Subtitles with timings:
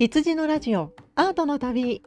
[0.00, 2.02] 羊のラジオアートの旅。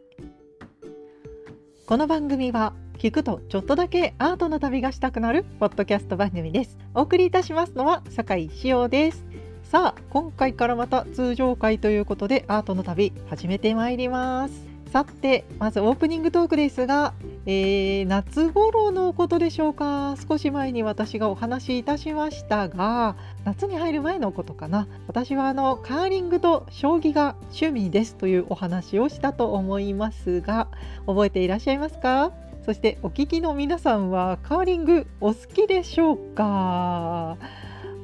[1.86, 6.80] この番組は聞くとちょっとだけアートの旅がしたくなるポッドキャスト番組です。
[6.96, 9.24] お送りいたしますのは酒井志陽です。
[9.62, 14.73] さあ今回からまた通常回ということでアートの旅始めてまいります。
[14.94, 17.16] さてまずオープニングトークですが、
[17.48, 20.16] えー、夏頃のことでしょうか。
[20.30, 24.88] 少し前に私がお話しいたしましたが夏に入る前のことかな。
[25.08, 30.68] 私はあのカーリングと将棋が趣味ですというお話をしたと思いますが
[31.08, 32.32] 覚えていらっしゃいますか？
[32.64, 37.38] そしてお聞きの皆さんはカーリングお好きでしょうか？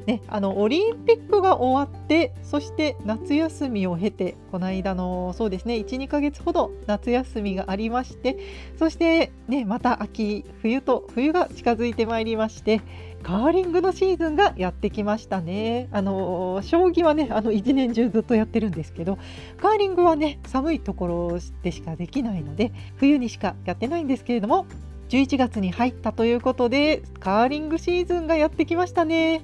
[0.05, 8.37] ね、あのオリンピックが終わってそして夏休みを経てこの間のそうですね12ヶ月ほど夏休みがありまして
[8.77, 12.81] そして、ね、また秋冬と冬が近づいてまいりまして
[13.23, 15.89] カーリングのシーズンがやってきましたね。
[15.91, 19.17] あの将棋はねあの一年中ずっとやってるんですけど
[19.57, 24.65] カーリングはね寒いところでしかできないので冬にしかやってないんですけれども
[25.09, 29.41] 11月に入ったということでカーリングシーズンがやってきましたね。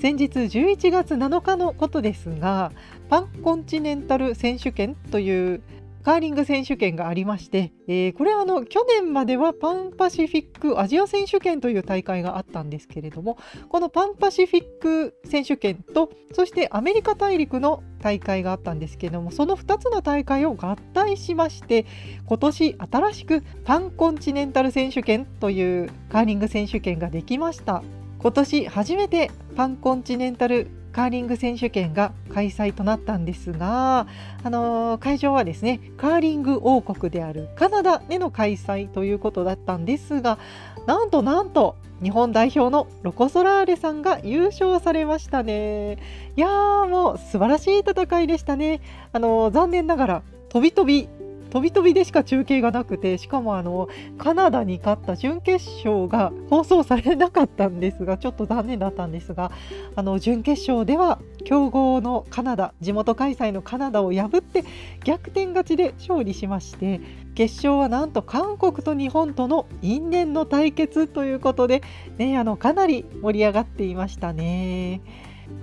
[0.00, 2.72] 先日11月7日のことですが
[3.10, 5.62] パンコンチネンタル選手権という
[6.02, 13.36] カーリング選手権がありまして、えー、これはあの去年まではパンパシフィックアジア選手権という大会があったんですけれども
[13.68, 21.84] このパンパシフィック選手権とそしてアメリカ大陸の大会があったんですけれどもその2つの大会を合体しまして
[22.24, 27.82] 今年新しくパンコンチネンタル選手権というカーリング選手権ができました。
[28.22, 34.06] 今年初めてパンコンチネンタルカーリング選手権が開催となったんですが、
[34.42, 40.38] あのー、会場はですねカーリング王国であるカナダでの開催ということだったんですが
[40.86, 45.98] なんとなんと日本代表のロコ・ソラーレさんが優勝されましたね。
[46.36, 48.80] いやーもう素晴らしい戦いでしたね。
[49.12, 51.08] あのー、残念ながら飛び飛び
[51.50, 53.88] 飛び飛びでしか中継がなくてしかもあの
[54.18, 59.50] カナダに勝った準決勝が放送されなかったんですがちょっと残念だったんですが
[59.96, 64.64] あの準決勝では強豪のカナダ地元開催のカナダを破って
[65.04, 67.00] 逆転勝ちで勝利しまして
[67.34, 71.82] 決勝はなんと韓国と日本との因縁の対決ということで、
[72.18, 75.00] ね、あのかなり盛り上がっていましたね。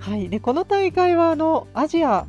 [0.00, 2.26] はい、でこの大会はあのアジア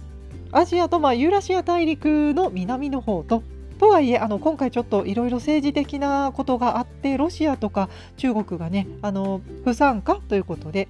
[0.51, 3.43] アジアとまあユーラシア大陸の南の方と。
[3.77, 7.87] とはいえあの今回ちょっといろいろ政治的なことがあってロシアとか
[8.17, 10.87] 中国がねあの不参加ということで。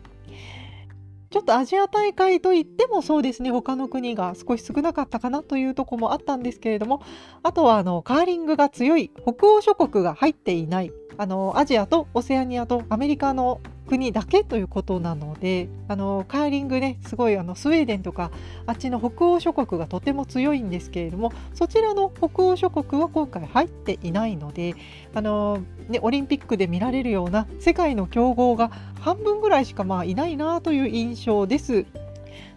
[1.30, 7.03] ちょっとアジア大会といってもそうですね他の国が少し少なかったかなというとこもあったんですけれども。
[7.44, 18.29] あとはあのカーリングが強い北欧諸国が入っていないあのアジアとオセアニアとアメリカの国だけということなのであのカーリングねすごいあのスウェーデンとか
[18.67, 24.75] あっちの北欧諸国がとても強いんですけれどもそちらの北欧諸国は今回入っていないので
[25.16, 31.85] あの、ね、オリンピックで見られるような世界の強豪が半分ぐらいしかまあいないなという印象です。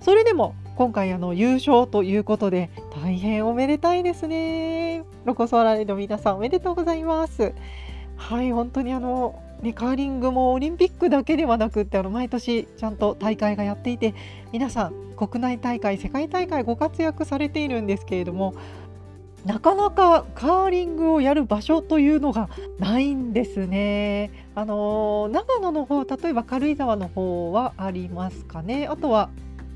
[0.01, 5.05] それでも今回あの優勝ということで大変おめでたいですね。
[5.25, 7.53] ロコ・ソーラレの皆さんおめでとうございます。
[8.17, 14.13] はい本当にあのね、カーリングもオリンピックだけではなくってあの毎年ちゃんと大会がやっていて
[14.53, 18.55] 皆さん国内大会世界大会ご活躍されているんですけれども
[19.45, 24.31] なかなかカーリングをやる場所というのがないんですね。
[24.55, 28.87] あの長野の方例えば軽井沢の方はありますかね。
[28.87, 29.31] あとは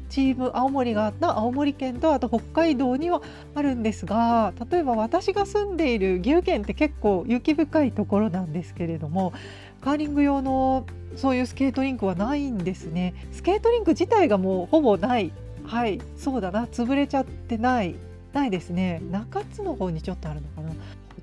[0.09, 3.23] チーム青森があった青森県とあと北海道には
[3.55, 9.33] あるんですが例えば私が住んでいる岐阜県って結構雪深いところなんですけれども
[9.81, 13.15] カーリング用のそういうスケートリンクはないんですね。
[13.33, 15.33] スケートリンク自体がもうほぼない。
[15.65, 16.01] はい。
[16.17, 16.67] そうだな。
[16.67, 17.95] 潰れちゃってない。
[18.33, 19.01] ないですね。
[19.11, 20.71] 中津の方にちょっとあるのかな。
[20.71, 20.75] ほ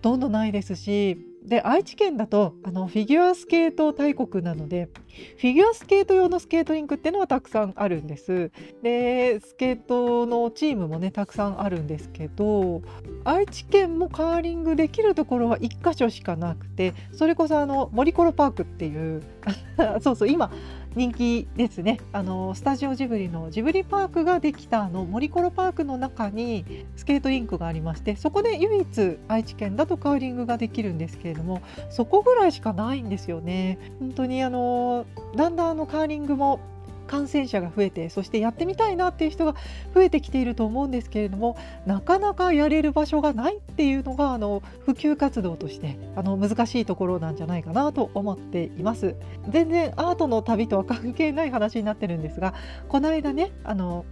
[0.02, 1.33] とんどないですし。
[1.44, 4.90] で愛知県だとあのフィギュアスケート大国なので
[5.38, 8.52] フィギュアスケート用のスケートリンクっていうのはたくさんあるんです。
[8.82, 12.82] でスケートのチームもねたくさんあるんですけど
[13.26, 19.22] 愛知県もカーリングできるところは1か所しかなくてそれこそあの森コロパークっていう
[20.02, 20.52] そうそう今
[20.96, 33.80] 人気ですねあのスタジオジブリのジブリパークができたあの森コロパークの中にスケートリンクがありましてそこで唯一愛知県だとカーリングができるんですけれどもそこぐらいしかないんですよね。
[34.00, 35.06] 本当にあの
[35.36, 36.60] だんだんあのカーリングも
[37.08, 39.56] 感染者が増えてそしてやってみたいなっていう人が
[39.94, 49.16] 増えてきていると思うんですけれどもなかなかやれる場所がないっていうのがあの普及活動としてあの難しいところなんじゃないかなと思っています。
[49.50, 52.54] 全然アートの旅とは関係ない話になってるんですが
[52.88, 54.06] この間ねあの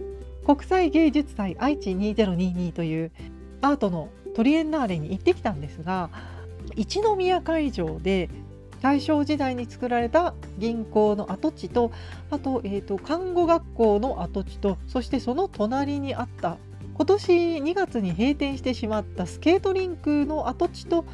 [0.44, 3.12] 国際芸術祭愛知2022という
[3.60, 6.10] アートのトリエンナーレに行ってきたんですが
[6.74, 8.28] 一宮会場で
[8.82, 11.92] 大正時代に作られた銀行の跡地と
[12.30, 16.58] あと,、えーと、看護学校の跡地とそしてその隣にあった
[16.94, 21.04] 今年2月に閉店してしまったスケートリンクの跡地と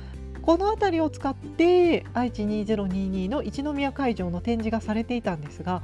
[0.42, 5.82] この辺りを使って愛知2022の一宮会場の展示がされていたんですが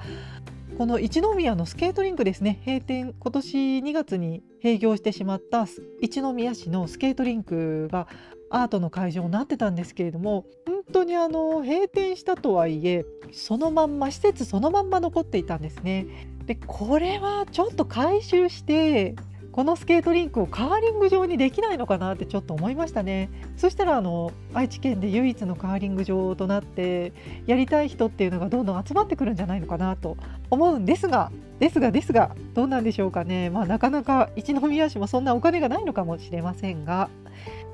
[0.79, 5.67] この一宮のスケートリンクですね閉店今年2月に閉業してしまった
[6.01, 8.09] 一宮市のスケートリンクが
[8.51, 16.07] アートの会場になってたんですけれども本当にあの閉店したとはいえそのまんま施設そのまんま残っていたんですね。
[16.47, 19.17] でこれはちょっと回収して
[19.55, 27.13] このスケートリンクをカーリング場にできないのかなってちょっと思いましたねそしたらあの愛知県で唯一のカーリング場となって
[27.47, 30.17] やりたい人っていうのがどんどん集まってくるんじゃないのかなと
[30.51, 31.31] 思うんですが
[31.61, 37.09] ですがですがどうなんでしょうかねまあなかなか一宮市もそんなお金がないのかもしれませんが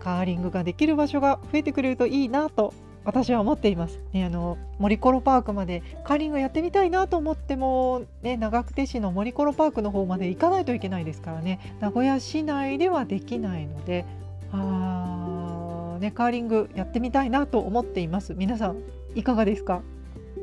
[0.01, 2.73] カーリングができる場所が増えてくれるといいなと
[3.05, 3.99] 私は思っています。
[4.13, 14.05] ね、あの森コロパークまでカーリングやってみたいなと思っても、ね、長久手市の森コロパークの方まで行かないといけないですからね名古屋市内ではできないので
[14.53, 18.35] あ、ね、カーリングやってみたいなと思っています。
[18.35, 18.77] 皆さん
[19.15, 19.83] いかがですか？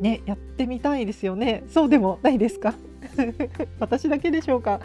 [0.01, 1.63] ね、やってみたいですよね。
[1.69, 2.73] そうでもないですか？
[3.79, 4.79] 私だけでしょうか？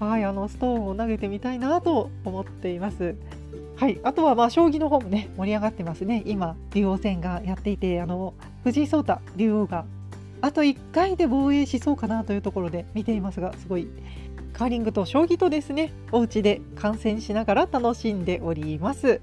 [0.00, 3.14] はい、あのストーンを投げてみたいなと思っています。
[3.82, 6.22] はい、あとはまあ将棋の方もね盛り上がってますね。
[6.24, 8.32] 今竜王戦がやっていてあの
[8.62, 9.86] 藤井聡太竜王が。
[10.40, 13.88] あと1回で防衛しそうかなというところで見ていますがすごい
[14.52, 19.20] カーリングと将棋とですねお家で観戦しながら楽しんでおります。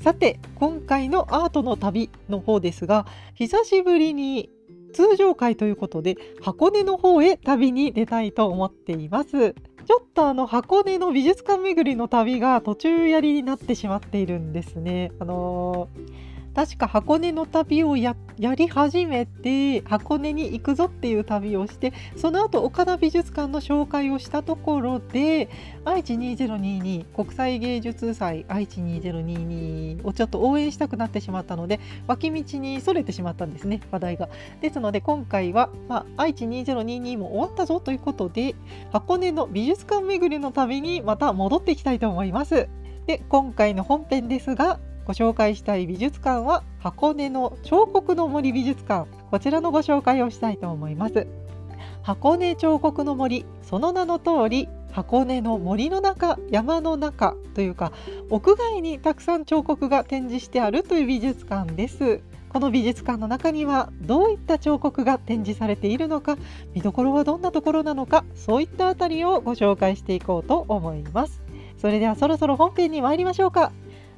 [0.00, 3.04] さて今回のアートの旅の方ですが
[3.34, 4.48] 久しぶりに
[4.94, 9.54] 通常会ということで箱根の方へ旅に出たいと思っています。
[9.86, 15.12] ちょっとあの箱根の美術館巡りの旅が途中やりになってしまっているんですね。
[15.18, 25.48] あのー確か箱根の旅をやり始めて箱根に行くぞっていう旅をしてその後岡田美術館の紹介をしたところで
[25.84, 34.28] 愛知2022国際芸術祭愛知2022をちょっと応援したくなってしまったので脇道にそれてしまったんですね話題が。
[34.60, 38.54] ですので今回は、まあ、愛知2022も終わったぞということで
[38.92, 42.68] 箱根の美術館巡りの旅にまた戻っていきたいと思います。
[43.06, 49.08] で今回の本編ですがご紹介したい美術館は箱根の彫刻の森美術館。
[49.30, 51.26] こちらのご紹介をしたいと思います。
[52.02, 57.92] 箱根彫刻の森その名の通り箱根の森の中山の中というか
[58.28, 62.20] 屋外にたくさん彫刻が展示してあるという美術館です。
[62.52, 66.36] この美術館の中にはどういった彫刻が展示されているのか
[66.74, 71.42] 見どころはどんなところなのかそういったあたりをご紹介していこうと思います。
[71.78, 73.72] それではそろそろ本編に参りましょうか。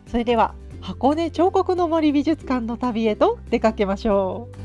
[0.08, 0.54] それでは
[0.84, 4.56] 箱根彫刻の森美術館の旅へと出かけましょう。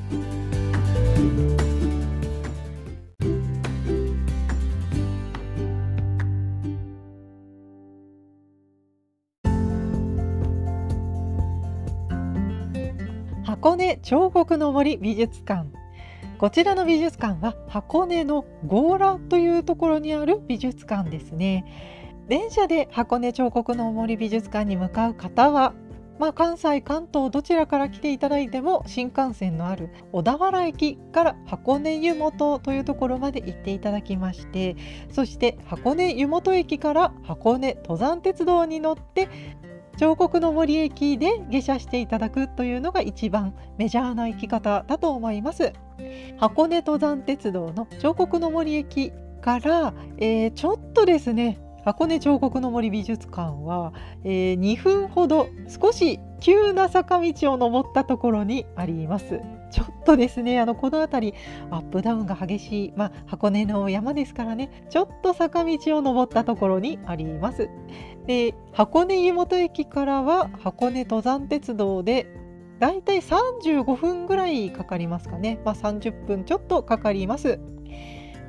[13.46, 15.70] 箱根彫刻の森美術館
[16.38, 21.66] こちらの美術館は箱根の強羅というところにある美術館ですね
[22.28, 25.74] 電車で箱根彫刻の森美術館に向かう方は
[26.20, 34.76] まあ、関西関東どちらから来ていただいても新幹線のある小田原駅から箱根湯本というところまで行っていただきまして
[35.12, 39.30] そして箱根湯本駅から箱根登山鉄道に乗って
[40.00, 45.74] 彫刻の森駅で下車していただくというのが一番メジャーな行き方だと思います。
[46.38, 49.12] 箱根登山鉄道の彫刻の森駅
[49.42, 53.94] から、えー、ちょっとですね箱根彫刻の森美術館は、
[54.24, 59.42] えー、2分ほど少し急な坂道を登ったところにあります。
[59.72, 61.38] ちょっとですねあのこの辺り
[61.70, 67.70] アップダウンが激しい、まあ、箱根の山ですからねちょっと坂道を登ったところにあります。
[68.26, 72.28] で箱根湯本駅からは箱根登山鉄道で
[72.80, 77.60] だいたい35分ぐらいかかりますかね、まあ、30分ちょっとかかります。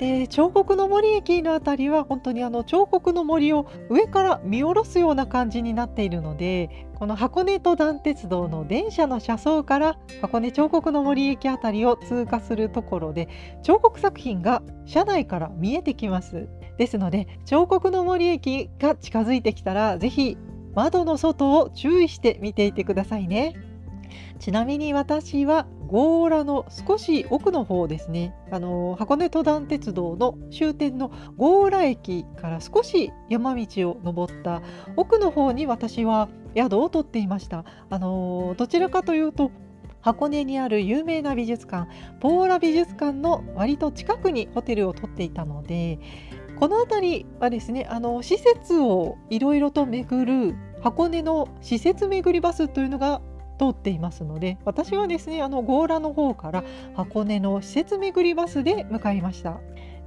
[0.01, 13.29] で彫刻の森駅の辺りは本当にあの彫刻の森を上から見下ろすような感じになっているのでこの箱根登山鉄道の電車の車窓から箱根彫刻の森駅辺りを通過するところで
[13.61, 16.49] 彫刻作品が車内から見えてきます。
[16.79, 20.35] ですので彫刻の森駅が近づいてきたら是非
[20.73, 23.53] 窓の外を注意して見ていてくださいね。
[24.39, 28.33] ちなみに私は強羅の少し奥の方ですね。
[28.51, 34.61] あの箱根登山鉄道の終点の強羅駅から少し山道を登った
[34.95, 37.65] 奥の方に私は宿を取っていました。
[37.89, 39.51] あのどちらかというと
[40.01, 41.89] 箱根にある有名な美術館
[42.19, 45.99] ポーラ美術館の割と近くにホテルを取っていたので
[46.59, 53.21] この辺りはですねあの施設をいろいろと巡る箱根の施設巡りバスというのが
[53.61, 56.63] 通っていますので私はですねあの強羅の方から
[56.95, 59.59] 箱根の施設巡りバスで向かいました。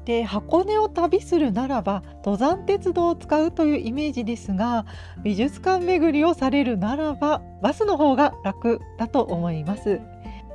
[0.05, 4.85] で箱根を旅するならば登山鉄道を使うというイメージですが
[5.23, 10.03] 美術館巡りをされるならばバスの方が楽だと思います。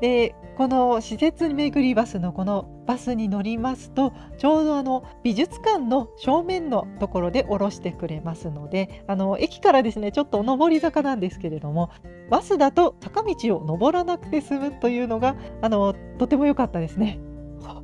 [0.02, 11.92] でこの施設巡りバスのこのバスに乗りますとちょうどあの美術館の正面のところで降ろしてくれますのであの駅からですねちょっと上り坂なんですけれども
[12.30, 17.22] バスだと坂道を登らなくて済むというのがあのとても良かったですね。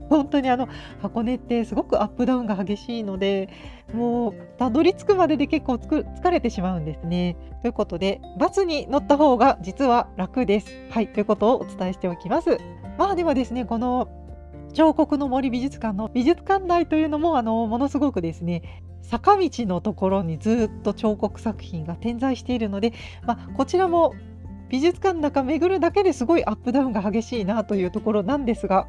[0.09, 0.67] 本当にあの
[1.01, 3.49] 箱根ってすごくアップダウンが激しいので
[3.93, 7.35] もうたどり着くまでで結構疲れてしまうんですね。
[7.61, 10.67] ということでバスに乗った方が実は楽です。
[10.89, 12.57] はいということをお伝えしておきます。
[12.97, 14.07] まあではですねこの
[14.73, 22.93] 彫刻の森美術館の美術館内というのもあのものすごくですね坂道のところにずっと彫刻作品が点在しているので、
[23.25, 24.13] まあ、こちらも
[24.69, 28.87] 美術館の中巡るだけですごいアップダウンが激しいなというところなんですが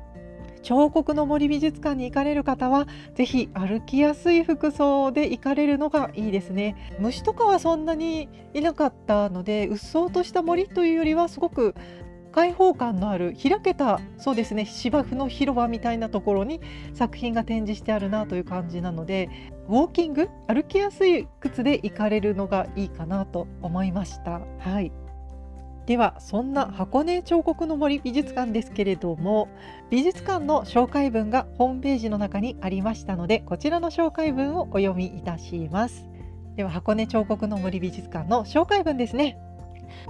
[0.62, 11.74] 彫刻の森美術館に行かれる方はぜひ歩きやすい服装で行かれるのがいいですね虫とかはそんなにいなかったのでうっそうとした森というよりはすごく
[12.36, 16.60] 開放感のある開けたそうですね芝生の広場みたいなところに
[16.92, 19.30] 作品が展示してあるなという感じなので
[19.68, 24.42] ウォーキング歩きやすい靴で行かれるのがいいかなと思いました。
[24.58, 25.05] はい
[25.86, 29.48] ではそんな箱根彫刻の森美術館ですけれども
[29.88, 36.08] 美術館の紹介文がホームページの中にありましたのでこちらの紹介文をお読みいたします。
[36.56, 39.38] では箱根彫刻の森美術館の紹介文ですね。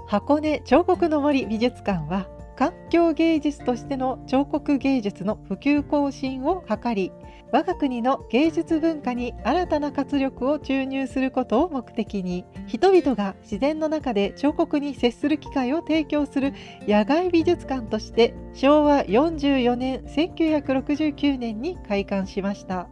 [0.09, 7.13] 箱根彫刻の森美術館は環境芸術としての彫刻芸術の普及更新を図り
[7.53, 16.53] 我が国の芸術文化に新たな活力を注入することを目的に人々が自然の中で彫刻に接する機会を提供する
[16.89, 22.89] 野外美術館として昭和44年1969年に開館しました。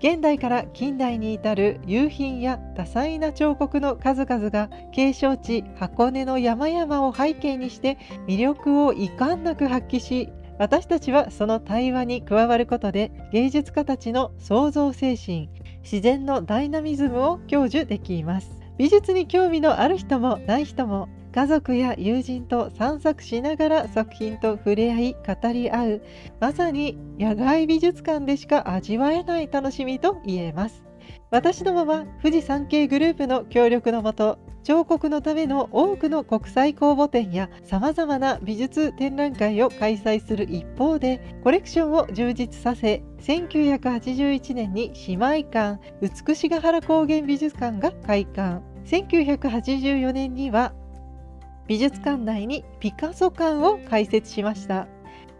[0.00, 15.48] 現代から近代に至る夕品や多彩な彫刻の数々が景勝地箱根の山々を背景にして魅力を遺憾なく発揮し私たちはその対話に加わることで芸術家たちの創造精神
[15.82, 18.60] 自然のダイナミズムを享受できます。
[18.76, 26.02] 美術に興味のある人もない人も家族や友人と散策しながら作品と触れ合い語り合う
[26.40, 30.84] まさに野外美術館でしか味わえない楽しみと言えます。
[31.30, 48.62] 私どもは富士山系グループの協力のもと彫刻のための多くの国際公募展やさまざまな美術展覧会を開催する一方でコレクションを充実させ1981年に姉妹館美しが原高原美術館が開館。
[48.84, 50.72] 1984年には
[51.66, 54.88] 美術館内にピカソ館を開設しました。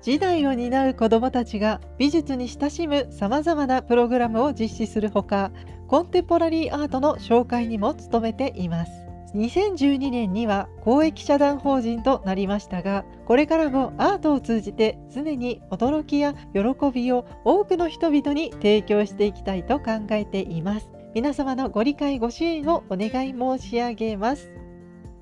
[0.03, 5.51] 時代を担う子どもたちが美術に親しむさまざまなプログラムを実施するほか
[5.89, 9.10] コンテンポラリーアートの紹介にも努めています。
[9.35, 20.91] 2012年には公益社団法人となりましたがこれからもアートを通じて常に驚きや喜びを多くの人々に提供していきたいと考えています。
[21.13, 24.53] 皆様のご理解ご支援をお願い申し上げます。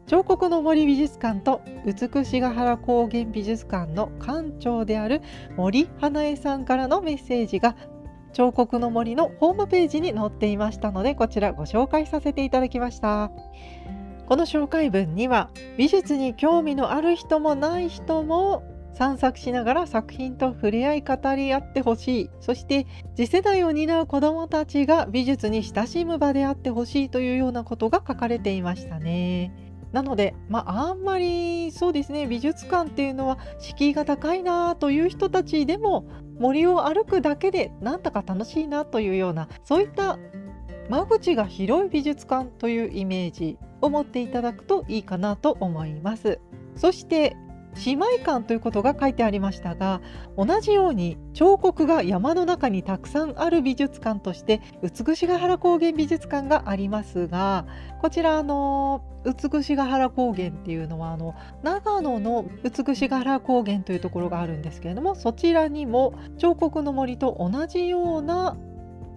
[0.07, 5.21] 彫刻の森美術館と美しが原高原美術館の館長である
[5.57, 7.77] 森花江さんからのメッセージが
[8.33, 13.31] 彫刻の森のホームページに載っていましたのでこちらご紹介させていただきました。
[14.29, 29.55] この紹介文には美術に興味のある人もない人も散策しながら作品と触れ合い語り合ってほしいそして次世代を担う子どもたちが美術に親しむ場であってほしいというようなことが書かれていましたね。
[29.93, 36.05] なので、まあ、あんまりそうですね美術館っていうのは敷居が高いなという人たちでも
[36.39, 40.19] 森を歩くだけでなんだか楽しいなというようなそういった
[40.91, 46.41] 間口が広い美術館というイメージを持っていただくといいかなと思います。
[46.77, 47.37] そして
[47.85, 50.01] 姉妹館ということが書いてありましたが
[50.37, 57.67] 同じように彫刻が山の中にたくさんある美術館として美しが原高原美術館がありますが
[58.01, 68.57] こちらあの美しが原高原っていうのはあの長野の美しが原高原というところがあるんですけれどもそちらにも彫刻の森と同じような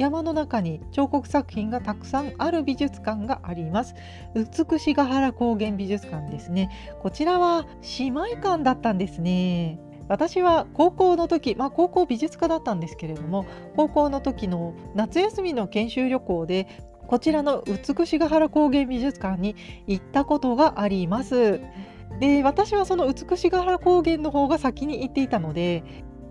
[0.02, 3.94] 山の中に彫刻作品がたくさんある美術館があります。
[4.34, 6.72] 美しが原高原美術館ですね。
[7.02, 7.68] こちらは
[8.00, 9.80] 姉妹館だったんですね。
[10.08, 16.68] 私は高校の時、まあ、高校美術科だったんですけれども高校の時の夏休みの研修旅行で
[17.08, 19.56] こちらの美しが原高原美術館に
[19.88, 21.62] 行ったことがあります。
[22.20, 25.84] で私はその美しが原高原の方が先に行っていたので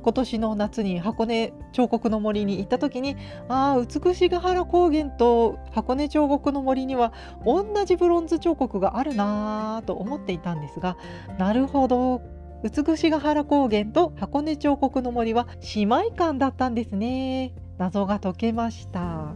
[0.03, 3.17] 今年の夏に箱根彫刻の森に行った時に
[3.49, 7.13] ああ美しが原高原と箱根彫刻の森には
[7.45, 10.97] 同じブロンズ彫刻があるなと思っていたんですが
[11.39, 12.23] なるほど。
[12.63, 17.55] 美しが原高原と箱根彫刻の森は姉妹館だったんですね。
[17.79, 19.35] 謎が解けました。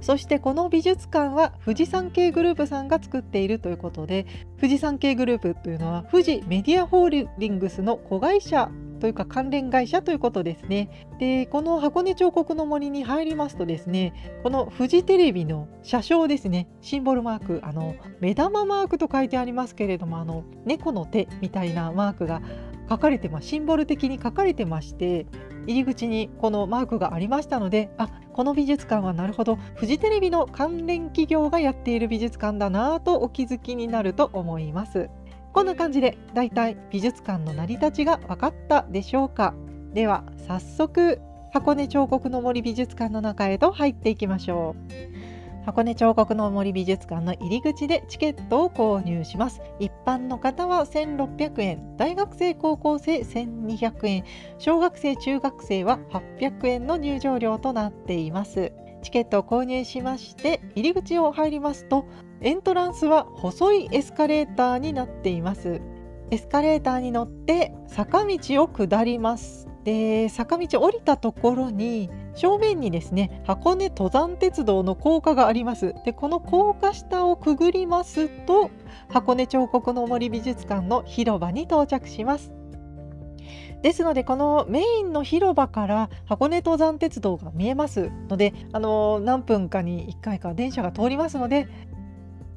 [0.00, 4.26] そしてこの美術館は富士山系グループさんが作っているということで
[4.58, 11.08] 富士山系グループというのは富士メディアホールディングスの子会社というか関連会社ということですね。
[11.18, 22.42] でこの箱根彫刻の森に入りますとですねこのフジテレビの車掌ですねシンボルマークあの目玉マークと書いてありますけれどもあの猫の手みたいなマークが
[22.88, 25.26] 書かれてますシンボル的に書かれてまして
[25.66, 35.08] 入り口にこのマークがありましたのであこの美術館はなるほどフジテレビの関連企業がやっている美術館だなとお気づきになると思います。
[35.52, 39.54] こんな感じでだいたい美術館の成り立ちが分かったでしょうか？
[39.92, 41.20] では早速
[41.52, 45.66] 箱根彫刻の森美術館の中へと入っていきましょう。
[45.66, 49.60] 箱根彫刻の森美術館の入り口でチケットを購入します。
[49.78, 54.24] 一般の方は1600円大学生高校生1200円
[54.58, 55.98] 小学生中学生は
[56.38, 58.72] 800円の入場料となっています。
[59.02, 62.06] チケットを購入しまして入り口を入りますと
[62.42, 65.82] エントランスは細いエスカレーターになっています。
[66.30, 69.68] エスカレーターに乗って坂道を下ります。
[69.84, 75.94] で坂道降りたところに正面にですね箱根登山鉄道の高架があります。
[76.06, 78.70] でこの高架下をくぐりますと
[79.10, 82.52] 箱根彫刻の森美術館の広場に到着します。
[83.82, 91.66] ですのでこのメインの広場から箱根登山鉄道が見えますのであの何分かに1回か電車が通りますので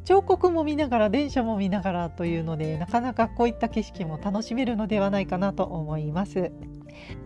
[0.05, 6.51] 彫刻も見ながら電車も見ながらというのでなかなかこういった景色も楽しめるのではないかなと思います。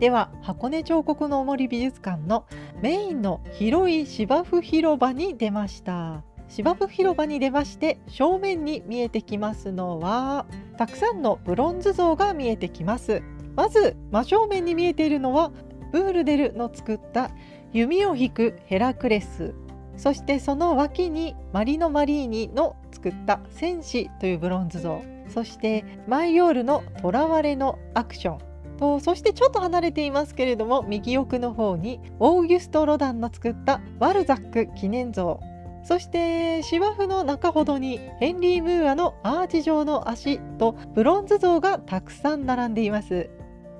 [0.00, 2.46] では箱根彫刻の森美術館の
[2.80, 6.22] メインの広い芝生広場に出ました。
[6.48, 10.46] 芝生広場に出まして正面に見えてきますのは
[10.78, 13.22] たくさんのブロンズ像が見えてきます。
[13.54, 15.50] まず真正面に見えているのは
[15.92, 17.30] ブールデルの作った
[17.72, 19.54] 弓を引くヘラクレス。
[19.98, 25.02] そしてその脇にマリノ・マリーニの作った戦士というブロンズ像。
[25.28, 28.38] そしてマイヨールの囚われのアクション。
[28.78, 35.40] とそしてちょっと離れていますけれども右奥の方にオーギュスト・ロダンの作ったワルザック記念像。
[35.82, 43.30] そして芝生の中ほどにヘンリー・ムーアのアーチ状の足とブロンズ像がたくさん並んでいます。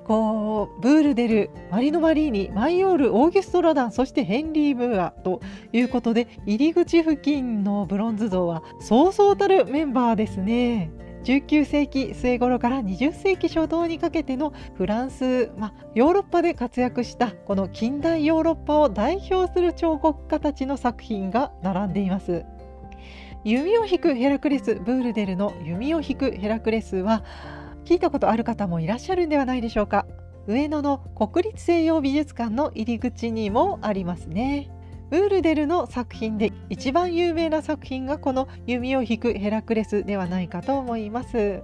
[0.09, 5.39] こうブールデルマリノ・マリーニマイオールオーギュスト・ロダンそしてヘンリー・ムーアと
[5.71, 10.89] いうことで入り口付近のブロンズ像はそうそうたるメンバーですね。
[11.25, 22.45] 19世紀末頃から20世紀初頭にかけてのフランス、まヨーロッパで活躍したこの近代ヨーロッパを代表する彫刻家たちの作品が並んでいます。
[23.43, 27.23] 弓を引くヘラクレスブールデルの弓を引くヘラクレスは
[27.85, 30.05] 聞いたことある方もいらっしゃるんではないでしょうか。
[30.47, 34.71] 上野の国立西洋美術館の入り口にもありますね。
[35.11, 41.61] ウールデルの作品で一番有名な作品がこの弓を引くヘラクレスではないかと思います。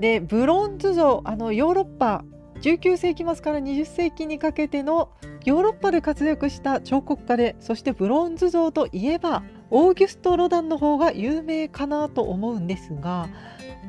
[0.00, 2.24] でブロンズ像あのヨーロッパ
[2.60, 5.10] 19世紀末から20世紀にかけての
[5.44, 13.28] ヨーロッパで活躍した彫刻家でそしてブロンズ像といえばオーギュスト・ロダンの方が有名かなと思うんですが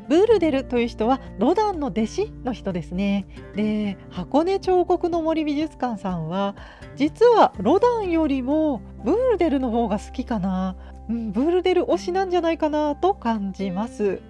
[0.10, 3.28] ブールデルという人はロダンの弟子の人ですね。
[3.56, 6.56] で箱根彫刻の森美術館さんは
[6.96, 10.76] 実はロダンよりもブールデルの方が好きかな、
[11.10, 14.22] うん、ブールデル推しなんじゃないかなと感じます。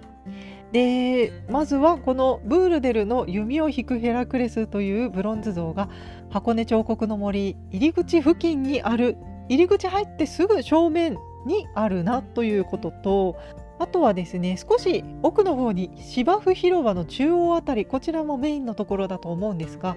[0.72, 5.88] でまずはこのブールデルの弓を引くヘラクレスというブロンズ像が
[6.28, 9.16] 箱根彫刻の森入り口付近にある
[9.48, 13.36] 入り口入ってすぐ正面にあるなということと
[13.78, 19.96] あとはですね少し奥の方に芝生広場の中央あたりこちらもメインのところだと思うんですが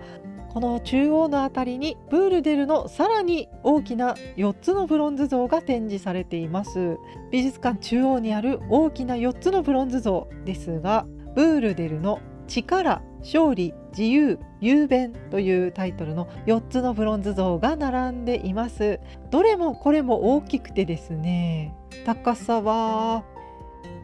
[0.52, 6.98] この中央の辺りにブールデルのさらに大きな4つのブロンズ像が展示されています。
[7.32, 19.00] 美術館中央にある大きな4つのブロンズ像ですがブールデルの力勝利自由雄弁というタイトルの4つのブロンズ像が並んでいます。
[19.30, 21.74] どれもこれも大きくてですね
[22.06, 23.24] 高さは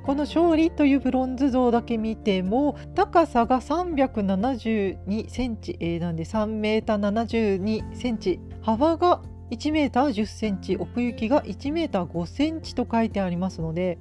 [0.08, 13.98] この勝利というブロンズ像だけ見ても高さが372センチ、えー、なんで3メーター72センチ幅が1メーター10センチ奥行きが1メーター5センチと書いてありますので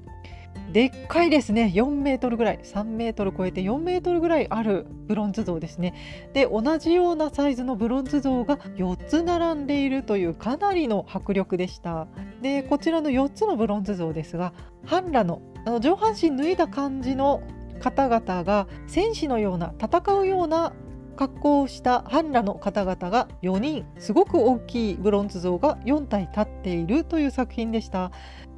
[0.73, 1.73] でっかいですね。
[1.75, 2.59] 4メートルぐらい。
[2.63, 5.95] 3メートル超えて4メートルぐらいあるブロンズ像ですね。
[6.33, 12.09] で同じようなサイズのブロンズ像が4つ並んでいるというかなりの迫力でした。
[12.43, 14.53] でこちらの4つのブロンズ像ですが
[14.85, 17.43] 半裸のあの上半身脱いだ感じの
[17.81, 20.73] 方々が戦士のような戦うような
[21.17, 28.13] 格好をした半裸の方々が4人すごく大きいブロンズ像が4体立っているという作品でした。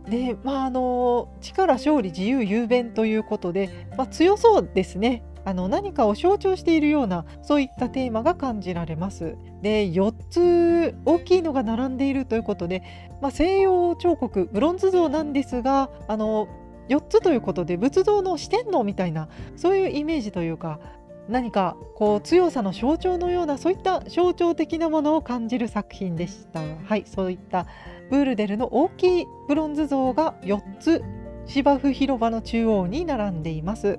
[0.08, 9.36] でまああの力勝利自由雄弁ということで、まあ、強そうですねあの何かを象徴しているようなそういったテーマが感じられます。
[9.62, 12.82] で4つ大きいのが並んでいるということで、
[13.22, 16.48] まあ、西洋彫刻ブロンズ像なんですがあの
[16.88, 20.80] 4つということで仏像の四天王みたいなそういうイメージというか
[21.28, 26.60] 何かこう強さの象徴のようなそういった象徴的なものを感じる作品でした。
[26.60, 27.66] はいそういった
[28.10, 31.02] ブールデルの大きいブロンズ像が4つ
[31.46, 33.98] 芝生広場の中央に並んでいます。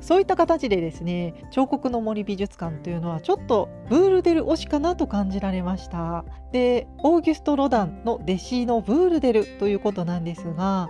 [0.00, 10.88] そういった形でですね彫刻の森美術館というのはちょっとブールデル推しかなと感じられましたでオーギュスト・ロダンの弟子のブールデルということなんですが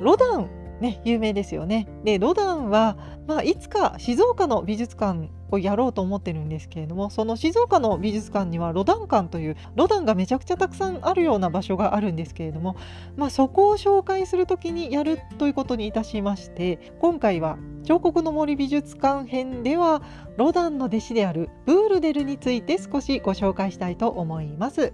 [0.00, 0.48] ロダン
[0.80, 1.88] ね、有名ですよね。
[2.04, 12.76] でロダンは、まあ、いつか静岡の美術館をやろうと思ってるんですけれどもその静岡の美術館にはロダン館というロダンがめちゃくちゃたくさんあるような場所があるんですけれども、
[13.16, 20.02] まあ、そこを紹介する時にやるということにいたしまして今回は彫刻の森美術館編では
[20.36, 24.92] ロダンの弟子であるブールデルについて少しご紹介したいと思います。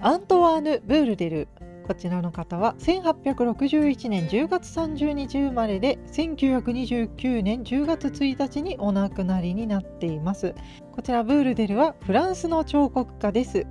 [0.00, 1.48] アントワーヌ・ブールデル
[1.88, 10.54] こちらの方は1861年10月30日生まれで1929年10月1日にお亡くなりになっています。
[10.92, 13.66] こちらブールデルはフランスの彫刻家です。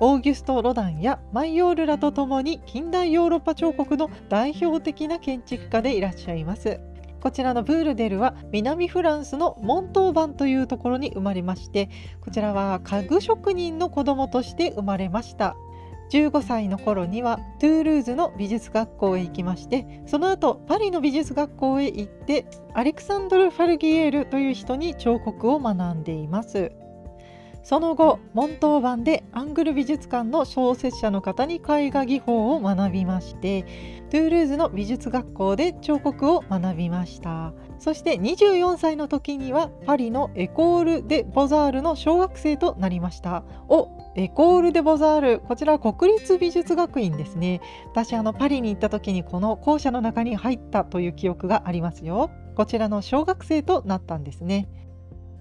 [0.00, 6.78] オーギュスト・ロダンやマイオールらとともに近代ヨーロッパ彫刻の代表的な建築家でいらっしゃいます。
[7.22, 11.90] こちらのブールデルは南フランスのモントーバンというところに生まれまして
[12.22, 15.56] こちらは家具職人の子供として生まれました。
[16.10, 26.72] 15歳の頃にはトゥールーズの美術学校へ行きましてその後パリの美術学校へ行ってアレクサンドル・ファルギエールという人に彫刻を学んでいます。
[27.62, 33.62] その後モントーバンでアングル美術館の小説者の方に絵画技法を学びまして
[34.10, 37.52] トゥールーズの美術学校で彫刻を学びました。
[37.78, 43.44] そして24歳の時にはパリのエコール・デ・ボザールの小学生となりました。
[43.68, 47.60] おエコール・デ・ボザールこちら国立美術学院ですね。
[47.86, 52.30] 私あのパリに行った時にこの校舎の中に入ったという記憶がありますよ。
[52.56, 54.68] こちらの小学生となったんですね。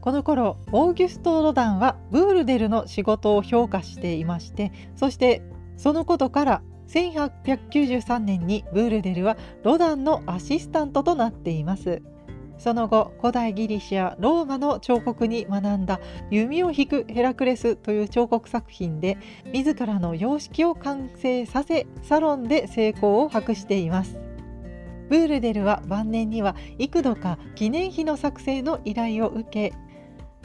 [0.01, 5.41] この頃オーギュスト・ロダンはブールデルの仕事を評価していましてそして
[5.75, 12.01] そのことから1893年にブールデルはロダンのアシスタントとなっています。
[12.59, 19.17] その後古代ギリシャローマの彫刻に学んだ弓を引くヘラクレスという彫刻作品で
[19.53, 24.19] 自らの様式を完成させサロンで成功を博しています。
[25.09, 29.73] ブールデルは晩年には幾度か記念碑の作成の依頼を受け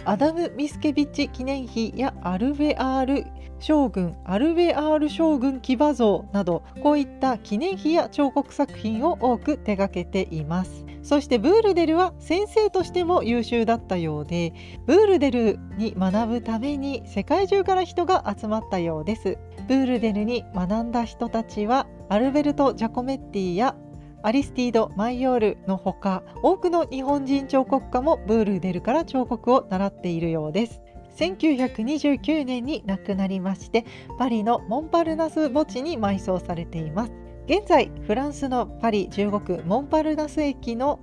[0.06, 3.26] アダム・ミスケビッチ記念碑やアルベアール
[3.64, 10.84] 将軍アルベアール将軍騎馬像などこういった記念碑や彫刻作品を多く手掛けています。
[11.02, 14.52] そしてブールデルは先生としても優秀だったようで
[14.84, 19.38] ブールデルに学ぶために世界中から人が集まったようです。
[19.66, 23.74] ブールデルに学んだ人たちはアルベルト・ジャコメッティや
[24.22, 30.82] アリスティード・マイオールのほか多くの日本人彫刻家もブールデルから彫刻を習っているようです。
[31.16, 33.84] 1929年に亡くなりまして
[34.18, 37.12] パリのモンパルナス墓地に埋葬されています。
[37.46, 40.98] 現在フランスのパリ15区モンパルナス駅の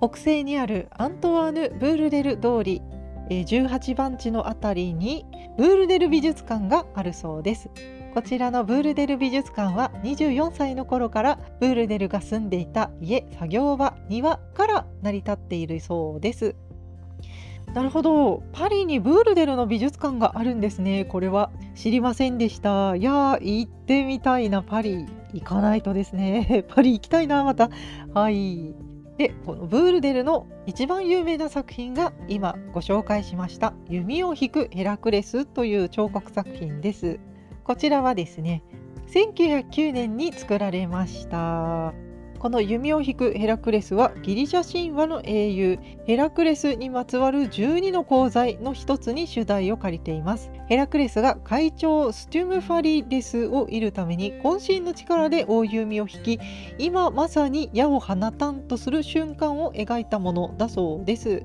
[0.00, 2.82] 北西にあるアントワーヌ・ブールデル通り
[3.28, 5.24] 18番地のあたりに
[5.56, 7.68] ブールデル美術館があるそうです。
[8.14, 16.56] ここちらのブールデル美術館は24歳の頃からブールデルが住んでいた家作業場庭から成り立っているそうです。
[17.74, 18.42] なるほど。
[18.52, 21.04] パリにブールデルの美術館があるんですね。
[21.04, 22.96] これは知りませんでした。
[22.96, 24.62] いやー行ってみたいな。
[24.62, 26.64] パリ行かないとですね。
[26.74, 27.70] パリ行きたいなまた。
[28.14, 28.74] はい。
[29.18, 37.18] でこのブールデルの一番有名な作品が今ご紹介しました「弓を引くヘラクレス」という彫刻作品です。
[37.64, 38.62] こちらはですね
[39.08, 42.05] 1909年に作られました。
[42.38, 50.50] この弓を引くヘラクレスはギリシャ神話の英雄ヘラクレスにまつわる12の功罪の一つに主題を借りています。
[50.68, 56.40] ヘラクレスが会長ステュムファリデスを射るために渾身の力で大弓を引き
[56.78, 61.44] 今まさに矢を放たんとする瞬間を描いたものだそうです。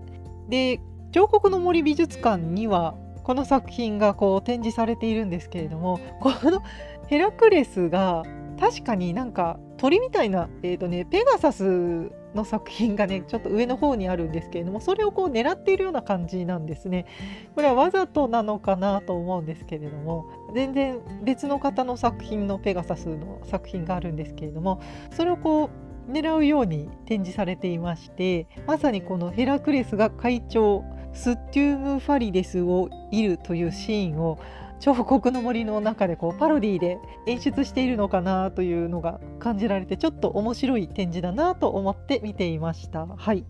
[0.50, 0.80] で
[1.12, 6.62] 彫刻の森美術館にはこの作品がこう展示されているんですけれどもこの
[7.08, 8.24] ヘラクレスが
[8.60, 17.08] 確かになんか鳥みたいな、えーとね、ペガサスの作品がねちょっと上の方にあるんですけれどもそれをこう狙っているような感じなんですね。
[17.56, 24.84] これはわざとなのかなと思うんですけれども全然別の方の作品のペガサスの作品があるんですけれども
[25.16, 25.72] それをこ
[26.08, 34.38] う狙うように展示されていましてまさにこのヘラクレスが会長ステューム・ファリデスを射るというシーンを
[34.82, 43.06] 彫刻の森の中でこうパロディで演出しているのかなというのが感じられてちょっと面白い展示だなと思って見ていました。
[43.06, 43.46] はい、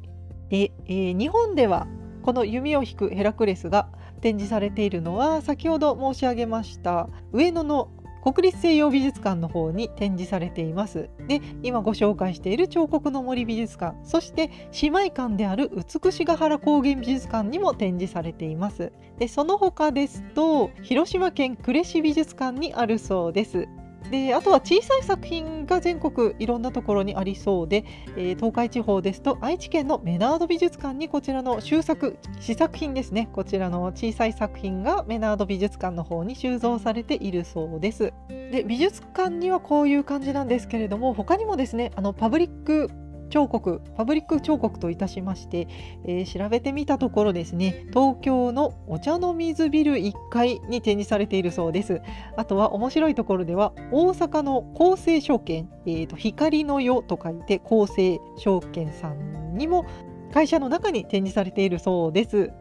[0.49, 1.87] で、えー、日本では
[2.21, 3.87] この弓を引くヘラクレスが
[4.19, 7.89] 展示されているのは先ほど申し上げました上野の
[8.21, 11.09] 国立西洋美術館の方に展示されています。
[11.27, 14.49] で、今ご紹介している彫刻の森美術館、そして
[14.81, 18.91] 姉妹館である美しが原高原美術館にも展示されています。
[19.17, 23.67] で、その他ですと、広島県呉市美術館にあるそうです。
[24.09, 27.85] であとは小さい作品が全国いろんなところにありそうで、
[28.17, 38.13] えー、東海地方ですと愛知県のメナード美術館にこちらの収作試作品ですねこちらの小さい作品がメナード美術館の方に収蔵されているそうです。
[38.29, 42.89] で美術館にはこういう感じなんですけれども他にもですねあのパブリック
[43.31, 45.67] 彫刻パブリック彫刻といたしまして、
[46.05, 52.01] えー、調べてみたところですね東京のお茶の水ビル1階に展示されているそうです。
[52.37, 59.85] あとは面白いところでは大阪の厚生証券、えーと、光の世と書いて厚生証券さんにも
[60.33, 62.51] 会社の中に展示されているそうです。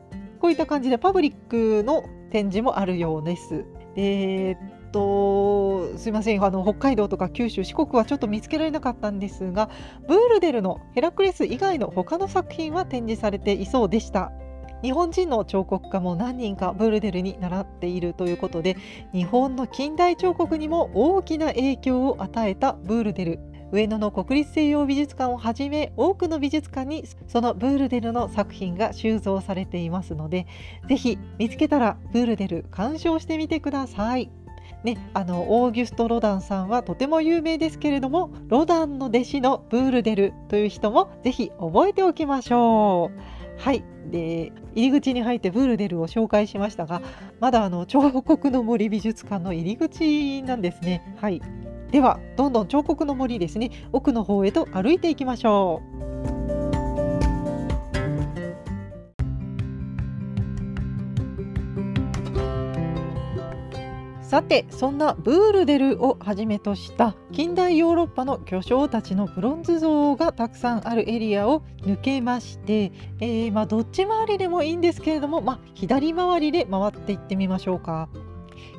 [0.41, 3.65] こういった感じでパブリックの展示もあるようです。
[3.97, 6.45] えーとすいません。
[6.45, 9.71] あの北海道とか九州四国はちょっと見つけられなかったんですが
[10.09, 14.33] ブールデルのヘラクレス以外の他の作品は展示されていそうでした。
[14.83, 18.79] 日本人の彫刻家も何人かブールデルに習っているということで
[19.13, 23.39] 日本の近代彫刻にも大きな影響を与えたブールデル。
[23.73, 30.49] 上野の国立西洋美術館をはじめ多くの美術館にそのブールデルの作品が収蔵されていますので
[30.89, 34.29] ぜひ見つけたらブールデル鑑賞してみてください。
[34.85, 43.21] ね、あのオーギュスト・ロダンさんはとても有名ですけれどもロダンの弟子のブールデルという人もぜひ覚えておきましょう。
[43.59, 47.03] はいで入り口に入ってブールデルを紹介しましたが
[47.41, 51.15] まだあの彫刻の森美術館の入り口なんですね。
[51.21, 51.43] はい
[51.91, 55.83] ではどんどん彫刻の森ですね奥の方へと歩いていきましょ
[56.27, 56.30] う。
[64.31, 78.09] さてそんなブールデルをはじめとした近代ヨーロッパの巨匠たちのブロンズ像がたくさんあるエリアを抜けまして、えー、まあ、どっち回りでもいいんですけれども、まあ、左回りで回っていってみましょうか。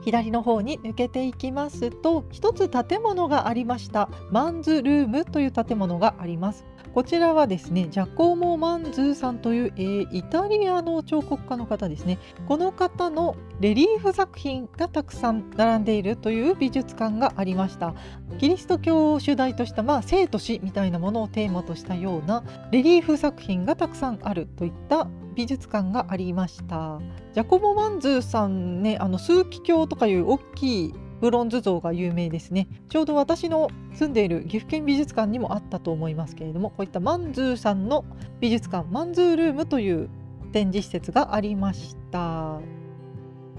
[0.06, 12.18] 左の方に抜けていきますと一つ建物がありましたマンズルームという建物がありますこちらはですねジャコモ・マンズーさんという、えー、イタリアの彫刻家の方ですね。
[12.48, 17.94] この方のレリーフ作品がたくさん並んでいるという美術館がありました。
[18.40, 27.00] キリスト教を主題とした、まあ、生と死みたいなものをテーマとしたようなレリーフ作品がたくさんあるといった美術館がありました。
[27.34, 32.68] ジャコモ・マンズーさんねあの枢機卿とかいう大きいブロンズ像が有名ですね。
[32.90, 38.04] ちょうど私の住んでいる岐阜県美術館にもあったと思いますけれどもこういったマンズーさんの
[38.40, 40.10] 美術館マンズールームという
[40.52, 42.60] 展示施設がありました。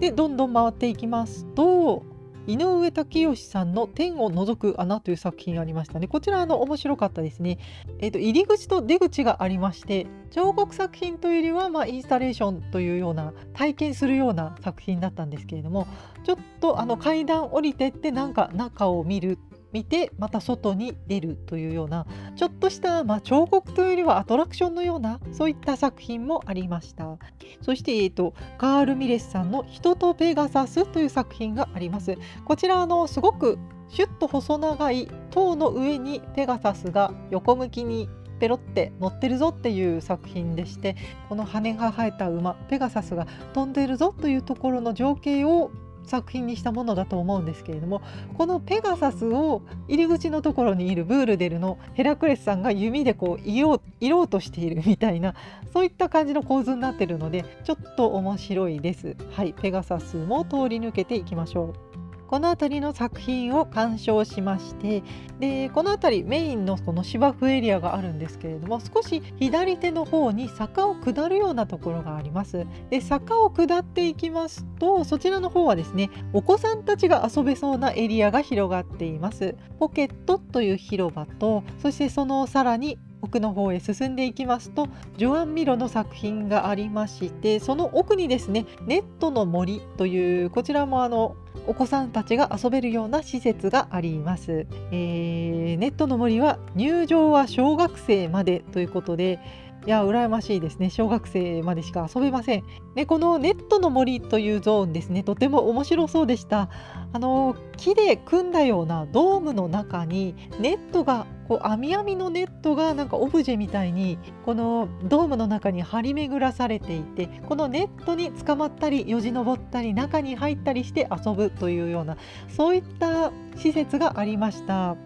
[0.00, 2.02] でどんどん回っていきますと
[2.46, 6.08] 井上武義さんの天を覗く穴という作品ありましたね。
[6.08, 7.58] こちらあの面白かったですね。
[8.00, 15.86] えっ、ー、と入り口と出口がありまして彫刻作品というよりはまあインスタレーションというような体験するような作品だったんですけれども
[16.24, 19.38] ちょっとあの階段降りてってなんか中を見る
[19.72, 22.06] 見てまた外に出るというような
[22.36, 27.18] ちょっとした、まあ、彫刻というよりはアトラクションのようなそういった作品もありました。
[27.62, 32.16] そして、えーと、カール・ミレスさんの「人とペガサス」という作品があります。
[32.44, 33.58] こちらあのすごく
[33.88, 38.08] シュッと細長い塔の上にペガサスが横向きに
[38.40, 40.96] ペロって乗ってるぞっていう作品でして
[41.28, 45.70] この羽が生えた馬ペガサスが飛んでるぞというところの情景を
[46.06, 48.02] 作品にしたものだと思うんですけれども
[48.36, 55.34] このペガサスを入り口のところにいるブールデルのヘラクレスさんが弓でこういよういろうとしているみたいな
[55.72, 59.16] そういった感じの構図になってるのでちょっと面白いです。
[59.32, 61.91] はい、ペガサスも通り抜けていきましょう。
[62.32, 65.02] この辺りの作品を鑑賞しまして
[65.38, 72.66] でこの辺りメインのこの芝生エリアがあるんですけれども少し左手の方に坂を下るようなところがあります。
[72.88, 79.54] で坂を下っていきますとそちらの方はですねお子さんたちが遊べそうなエリアが広がっています。
[79.78, 99.38] ポケットという広場とそしてそのさらに奥の方へ進んでいきますとジョアン・ミロの作品がありましてその奥にですねネットの森というこちらもあのお子さんたちが遊べるような施設があります、えー、ネットの森は入場は小学生までということで
[99.84, 100.90] いや羨ましいですね。
[100.90, 102.64] 小学生までしか遊べません。
[102.94, 105.24] でこのネットの森というゾーンですね。
[105.24, 106.68] とても面白そうでした。
[107.12, 122.16] あの木で組んだようなドームの中にネットがこう網網のネットがなんかオブジェみたいにこのドームの中に張り巡らされていてこのネットに捕まったりよじ登ったり中に入ったりして遊ぶというような
[122.48, 124.96] そういった施設がありました。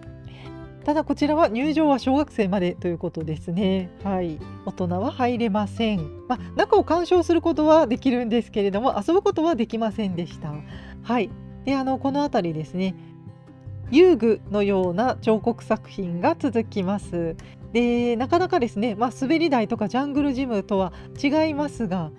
[0.86, 3.90] ただこちらは入場は小学生までということですね。
[4.04, 6.26] はい、大人は入れません。
[6.28, 10.54] まあ、中を鑑賞することはできるんですけれども、遊ぶことはできませんでした。
[11.02, 11.28] はい、
[11.64, 12.94] であのこの辺りですね。
[13.90, 17.34] 遊具のような彫刻作品が続きます。
[17.72, 22.12] でなかなかですね、まあ、滑り台とかジャングルジムとは違いますが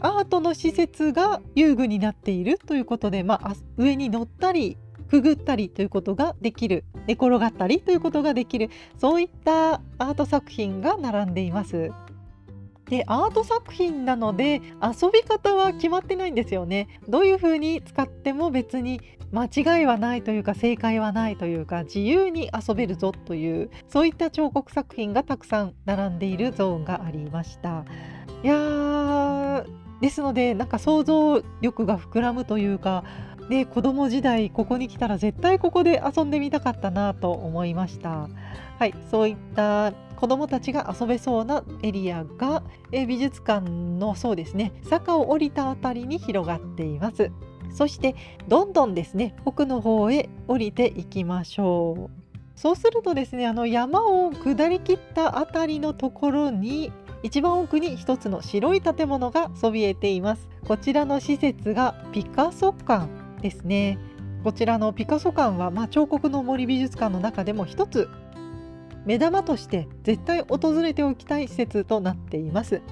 [0.00, 11.90] アートの施設が遊具になっているということで、まあ、上に乗ったりくぐったりということができる寝転がったりということができるそういったアート作品が並んでいます。
[12.88, 17.00] でアート作品なので遊び方は決まってないんですよね。
[17.08, 19.00] どういう風に使っても別に
[19.32, 27.84] 間違いはないというか正解はないというか自由に遊べるぞというそういった彫刻作品がたくさん並んでいるゾーンがありました。
[28.44, 29.66] いやー
[30.00, 33.02] ですのでなんか想像力が膨らむというか
[33.48, 38.28] で子供時代ここに来たら絶対ここで遊んでみたかったなと思いました。
[38.78, 47.30] はいそういった子どもたちが遊べそうなエリアが美術館のそうですね坂を降りた辺りに広がっています。
[47.72, 48.14] そして
[48.48, 52.10] どんどんですね奥の方へ降りていきましょう。
[52.58, 56.90] そうするとですねあの山を下りきった辺りのところに
[57.22, 60.48] 一番奥に一つの白い建物がそびえています。
[60.66, 63.25] こちらの施設がピカソ館。
[63.48, 63.98] ですね。
[64.42, 68.08] こちらのピカソ館は、まあ、彫刻の森美術館の中でも一つ
[69.04, 72.82] 目玉として絶対訪れておきたい施設となっています。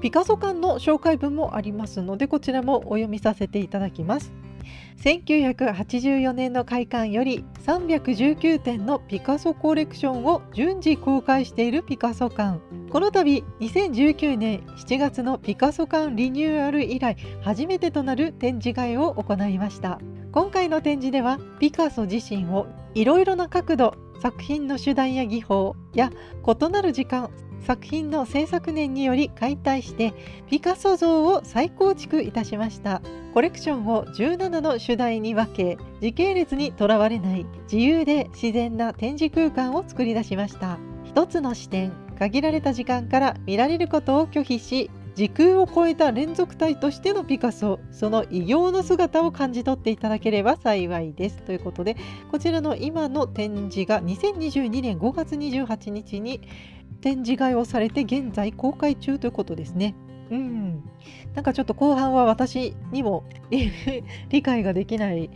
[0.00, 4.32] ピカソ館の紹介文もありますのでこちらもお読みさせていただきます。
[4.98, 20.00] 1984年の開館より319点のピカソコレクションを順次公開しているピカソ館この度2019年7月のピカソ館リニューアル以来初めてとなる展示会を行いました。
[20.30, 26.10] 今回の展示ではピカソ自身をいろいろな角度作品の手段や技法や
[26.46, 27.30] 異なる時間
[27.68, 30.14] 作品の制作年により解体して
[30.48, 33.02] ピカソ像を再構築いたしました。
[33.34, 40.78] コレクションを17の主題に分け時系列にとらわれない自由で自然な展示空間を作り出しました。
[41.04, 51.42] 一つの視点限られた時間から見られることを拒否し時空を超えた連続体としてのピカソその異形の姿を感じ取っていただければ幸いです。
[51.42, 51.96] ということで
[52.30, 56.40] こちらの今の展示が2022年5月28日に
[57.00, 59.94] 展示会をされて現在公開中ということですね。
[60.30, 60.82] うん、
[61.34, 63.24] なんかちょっと後半は私にも
[64.28, 65.30] 理解ができない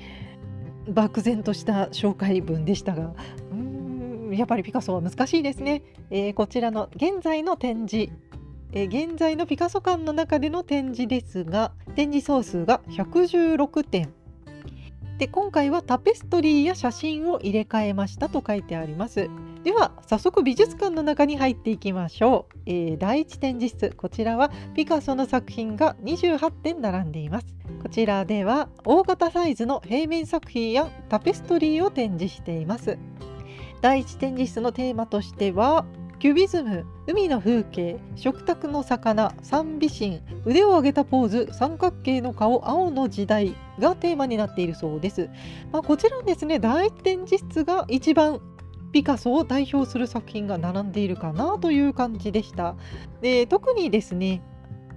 [0.88, 3.14] 漠然とした紹介文でしたが。
[3.52, 4.36] うん。
[4.36, 8.10] やっぱりピカソは難しいですね、えー、こちらの現在の展示、
[8.72, 14.08] えー、現在のピカソ館の中での展示ですが展示総数が116点。
[15.22, 19.30] して今回はタペストリーや写真を入れ替えましたと書いてあります。
[19.64, 23.94] では早速美術館の中に入っていきましょう、えー、第一展示室。
[23.96, 27.46] こちらはピカソの作品が28点並んでいます。
[27.80, 32.98] こちらでは大型サイズの平面作品やタペストリーを展示しています。
[33.80, 35.84] 第一展示室のテーマとしては
[36.18, 45.28] キュビズム海の風景食卓の魚三美神腕を上げたポーズ三角形の顔青の時代がテーマになっているそうです、
[45.72, 48.40] まあ、こちらですね第一展示室が一番
[48.92, 52.76] ピカソを代表する作品が並んでいるかなという感じでした。
[53.20, 54.42] で特にですね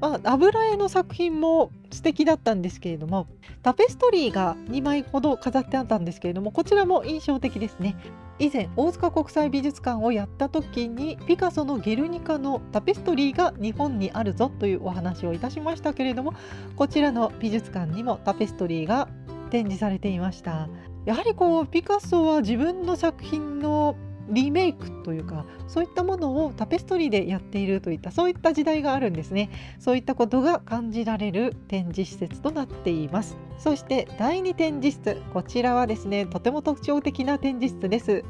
[0.02, 3.28] まあ、油絵の作品も素敵だったんですけれども
[3.64, 7.96] タペストリーが2枚ほど飾ってあったんですけれどもこちらも印象的ですね。
[8.38, 16.34] 以前大塚国際美術館をやった時にピカソの「ゲルニカ」のタペストリーが日本にあるぞというお話をいたしましたけれども
[16.76, 19.08] こちらの美術館にもタペストリーが
[19.52, 20.68] 展示されていました。
[21.06, 23.96] やはりこうピカソは自分の作品の
[24.28, 29.50] リメイクというかそういったものをタペストリーでやっているといったそういった時代があるんですね。
[29.80, 33.38] そういったことが感じられる展示施設となっています。
[33.60, 38.24] そして第2展示室こちらはですねとても特徴的な展示室です。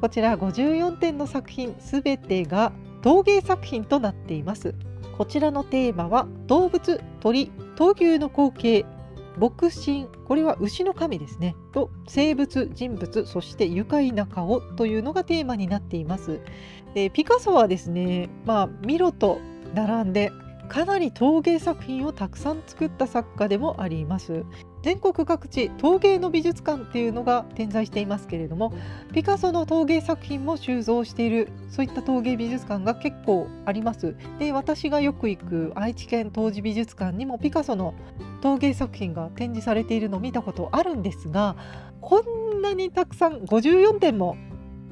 [0.00, 2.72] こちら54点の作品すべてが
[3.02, 4.74] 陶芸作品となっています。
[5.18, 8.86] こちらのテーマは動物鳥闘牛の光景。
[9.38, 11.56] 牧神これは牛の神ですね。
[11.72, 16.40] と生物人物そして愉快な顔というのがテーマになっています。
[16.94, 19.40] でピカソはですねまあミロと
[19.74, 20.30] 並んで
[20.68, 24.44] かなり陶芸作品をたくさん作った作家でもあります。
[24.82, 28.72] 全国各地陶芸の美術館っていうのが点在していますけれども
[29.14, 34.16] ピカソの陶芸作品も収蔵しているそういった陶芸美術館が結構あります。
[34.38, 37.94] で私がよく行く愛知県陶磁美術館にもピカソの
[38.40, 41.56] 陶芸作品が展示されているのを見たことあるんですが
[42.00, 44.36] こんなにたくさん54点も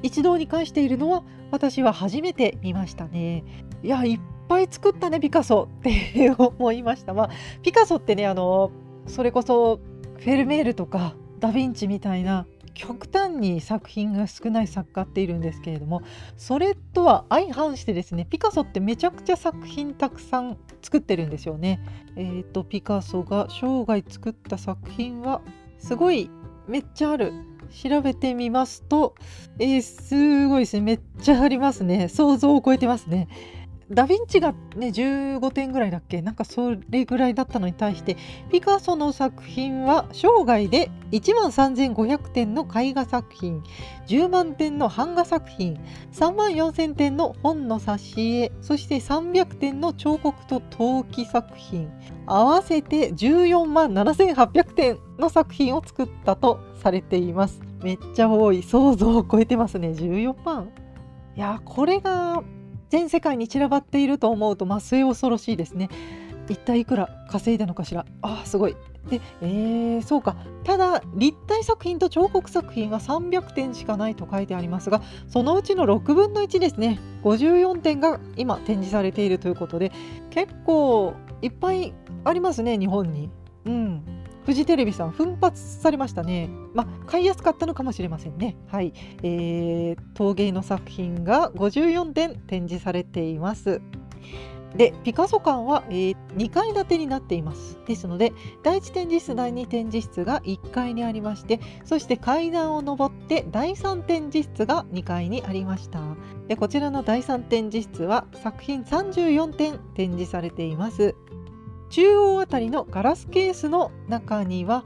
[0.03, 3.43] 一堂に会しているのは私は初めて見ましたね。
[3.83, 7.13] いやいっぱい作ったねピカソって思いました。
[7.13, 7.29] まあ
[7.61, 8.71] ピカソってねあの
[9.07, 9.79] それこそ
[10.19, 16.01] フェルメールとかダ・ヴィンチみたいな極端に作品が少ない作家っているんですけれども
[16.37, 21.79] それとは相反してですねピカソってめちゃくちゃ作品たくさん作ってるんですよね。
[22.15, 25.41] えーと、ピカソが生涯作った作品は
[25.79, 26.29] すごい
[26.67, 27.33] めっちゃある。
[27.71, 29.15] 調べてみますと、
[29.57, 33.29] えー、すごいですねめっちゃありますね想像を超えてますね。
[33.93, 36.21] ダ・ヴィンチがね15点ぐらいだっけ？
[36.21, 38.17] なんかそれぐらいだったのに対して
[38.51, 43.63] ピカソの作品は生涯で1万3500点の絵画作品
[44.07, 45.79] 10万点の版画作品
[46.13, 51.91] 3万4000点の本の挿絵そして300点の彫刻と陶器作品
[52.25, 57.61] 合わせて14万7800点の作品を作ったとされています。
[57.83, 58.63] めっちゃ多い。
[58.63, 59.89] 想像を超えてますね。
[59.89, 60.69] 14万。
[61.35, 62.43] いやこれが
[62.91, 65.89] 全世界に散らばっていると思うと末恐ろしいですね。
[66.49, 68.05] 一体いくら稼いだのかしら。
[68.21, 68.75] あすごい。
[69.09, 70.35] で、えー、そうか。
[70.65, 76.99] ただ立体作品と彫刻作品は300点しかないと書いてありますがそのうちの6分の1ですね。
[77.23, 79.93] 54点が今展示されているということで
[80.29, 81.93] 結構いっぱい
[82.25, 83.29] ありますね日本に。
[83.65, 84.20] うん。
[84.45, 86.49] フジテレビさん奮発されましたね。
[86.73, 88.57] まあ、買いやすかったのかもしれませんね。
[88.67, 88.93] はい。
[89.23, 93.81] えー、陶芸の作品が54点展示されています。
[94.75, 97.77] で、ピカソ館は、えー、2階建てになっています。
[97.85, 98.31] ですので、
[98.63, 105.99] 第1展示室、第2展示室が1階にありまして、そして階段を上って第3展示室が2階にありました。
[106.47, 111.15] で、こちらの第3展示室は作品34点展示されています。
[111.91, 114.83] 中央あたりのガラスケースの中には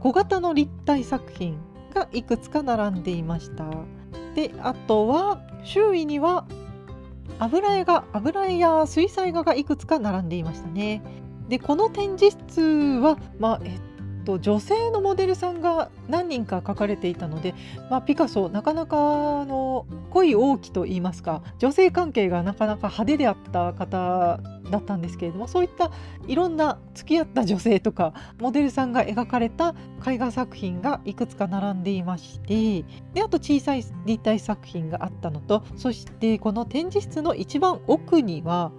[0.00, 1.58] 小型の立体作品
[1.94, 3.64] がいくつか並んでいました。
[4.34, 6.46] であとは周囲には
[7.38, 11.02] 油絵が油絵や水彩画がいくつか並んでいましたね。
[11.48, 13.80] でこの展示室は、まあえっ
[14.24, 17.54] と、女性のモデルさんが何人か描かれていたので、
[17.90, 25.90] まあ、ピカソなかなかの恋多きと言いますか女性関係がなかなか派手であった方だったんですけれどもそういった
[26.26, 29.74] いろんな付き合った女性とかモデルさんが描かれた
[30.06, 38.72] 絵画作品がいくつか並んでいましてであと小さい立体作品があったのとそしてこの展示室の一番奥には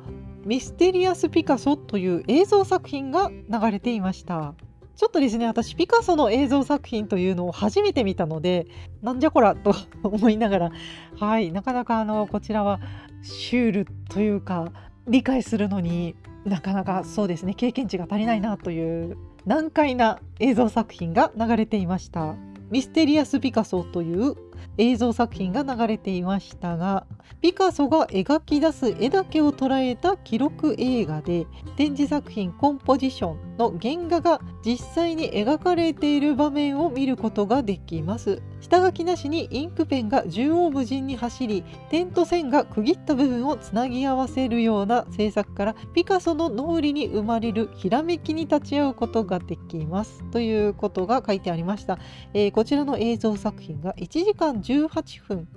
[0.45, 4.53] ミステリアス・ピカソという映像作品が流れていました。
[4.95, 8.67] ちょっとですね私ピカソの映像作品というのを初めて見たので
[9.01, 10.71] なんじゃこらと 思いながら
[11.19, 12.79] はいなかなかあのこちらは
[13.21, 14.71] シュールというか
[15.07, 16.15] 理解するのに
[16.45, 22.35] なかなかそうですね経験値が足りないなという難解な映像作品が流れていました。
[22.71, 24.35] ミステリアス・ピカソという
[24.77, 27.05] 映像作品が流れていましたが
[27.41, 31.45] ピカソが描き出す絵だけを捉えた記録映画で
[31.75, 38.41] 展示作品コンポジションの原画が実際に描かれている場面を見ることができます。
[38.65, 51.99] 下書きなしにインクペンが縦横無尽に走り点と線が区切った部分をつなぎ合わせるような制作からピカソの脳裏に生まれるひらめきに立ち会うことができますということが書いてありました、
[52.33, 55.47] えー、こちらの映像作品が1時間18分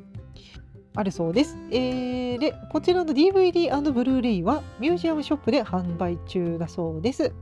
[0.95, 1.57] あるそうです。
[1.71, 7.33] えー、で、こちらの DVD& ブルーレイはミュージアムショップで販売中だそうです。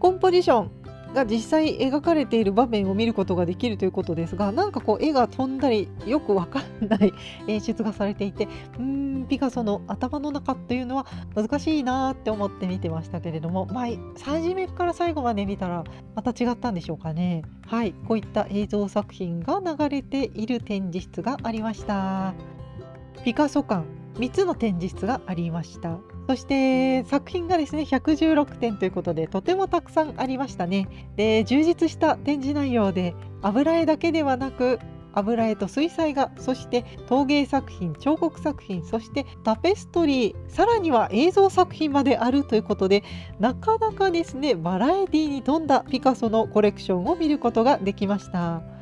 [0.00, 0.79] コンポジション
[1.14, 7.12] が実際描かれている場面を見ることができるということですがなんかこう絵が飛んだりよくわかんない
[7.46, 13.86] 演出がされていてうーんピカソの頭の中っていうのは難しいなって思って見てましたけれどもまあ
[14.22, 15.84] 初めから最後まで見たら
[16.14, 17.42] また違ったんでしょうかね。
[17.66, 22.34] はいこういった映像作品が流れている展示室がありました。
[23.24, 23.84] ピカソ館
[24.14, 25.98] 3つの展示室がありました。
[26.30, 34.78] そして作品がですね116点ということでとてもたくさんありましたねで充実した展示内容で油絵だけではなく
[35.12, 43.02] 油絵と水彩画そして陶芸作品彫刻作品そしてタペストリーさらには映像作品まであるということで
[43.40, 48.79] なかなかですねバラエティに富んだピカソのコレクションを見ることができました。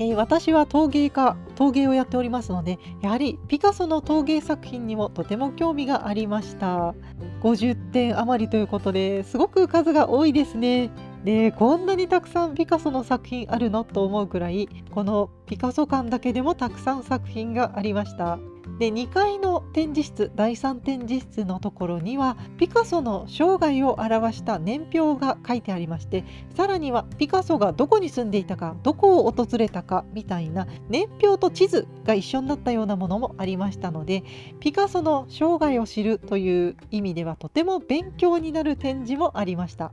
[0.00, 6.94] えー、私は陶芸家陶芸をやっておりますのでやはりピカソの陶芸作品にもとても興味がありました。
[7.42, 10.90] 50点余りということですごく数が多いですね。
[11.24, 18.38] でこんなにたくさんピカソの作品あるのと思うくらいこのピカソ館だけでもたくさん作品がありました。
[18.78, 26.24] で2階の展示室第3展示室のところにはピカソの生涯を表した年表が書いてありまして
[26.54, 34.22] さらにはピカソがどこに住んでいたかどこを訪れたかみたいな年表と地図が一緒になったようなものもありましたので
[34.60, 39.92] ピカソの生涯を知るという意味ではとても勉強になる展示もありました。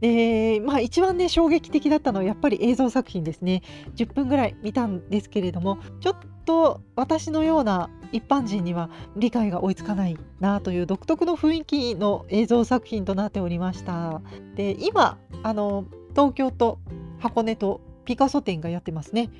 [0.00, 3.62] でまあ、一番ね衝撃的だったのはやっぱり映像作品ですね。
[3.96, 14.20] 10分ぐらい見たんですけれどもちょっと私のような一般人には理解が追いつかないなという独特の雰囲気の映像作品となっておりました。
[14.54, 16.78] で今あの東京と
[17.18, 19.30] 箱根とピカソ展がやってますね。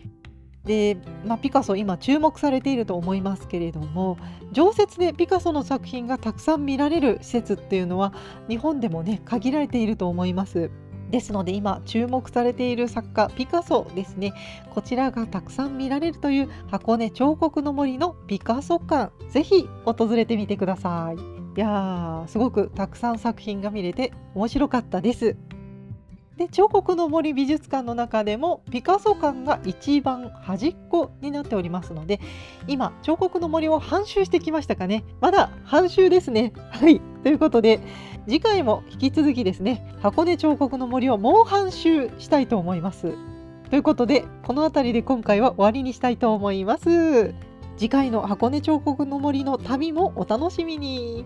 [0.65, 0.97] で、
[1.27, 4.17] まあ、ピカソ今注目されていると思いますけれども
[4.53, 8.13] 常設でピカソの作品がたくさん見られる施設っていうのは
[8.49, 10.71] 日本でもね限られていると思います。
[11.11, 14.33] ですので今注目されている作家ピカソですね。
[14.71, 19.13] こちらがたくさん見られるという箱根彫刻の森のピカソ館。
[19.31, 21.17] ぜひ訪れてみてください。
[21.57, 25.37] いやーすごくたくさん作品が見れて面白かったです。
[26.37, 32.21] で彫刻の森美術館の中でもピカソ館が一番端っこになっておりますので
[32.67, 35.05] 今彫刻の森を半周してきましたかね。
[35.21, 36.53] まだ半周ですね。
[36.71, 37.01] はい。
[37.23, 37.81] ということで
[38.27, 43.15] 次回も引き続きですね箱根彫刻の森をもう半周したいと思います。
[43.71, 47.35] ということでこの辺りで今回は終わりにしたいと思います。
[47.77, 51.25] 次回の箱根彫刻の森の旅もお楽しみに。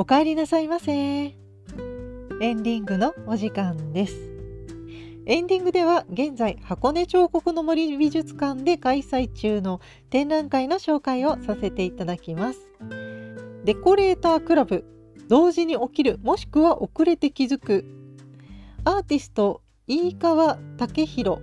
[0.00, 0.92] お帰りなさいませ。
[0.92, 4.14] エンディングのお時間です。
[5.26, 12.60] エンディングでは現在箱根彫刻の森美術館で開催中の展覧会の紹介をさせていただきます。
[13.64, 14.84] デコレータークラブ
[15.26, 17.84] 同時に起きるもしくは遅れて気づく
[18.84, 21.42] アーティスト飯川武弘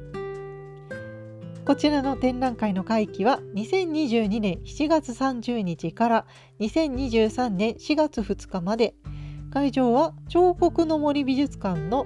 [1.65, 6.25] こちらの展覧会の会期は2022年7月30日から
[6.59, 8.93] 2023年4月2日まで。
[9.51, 12.05] 会場は彫刻の森美術館の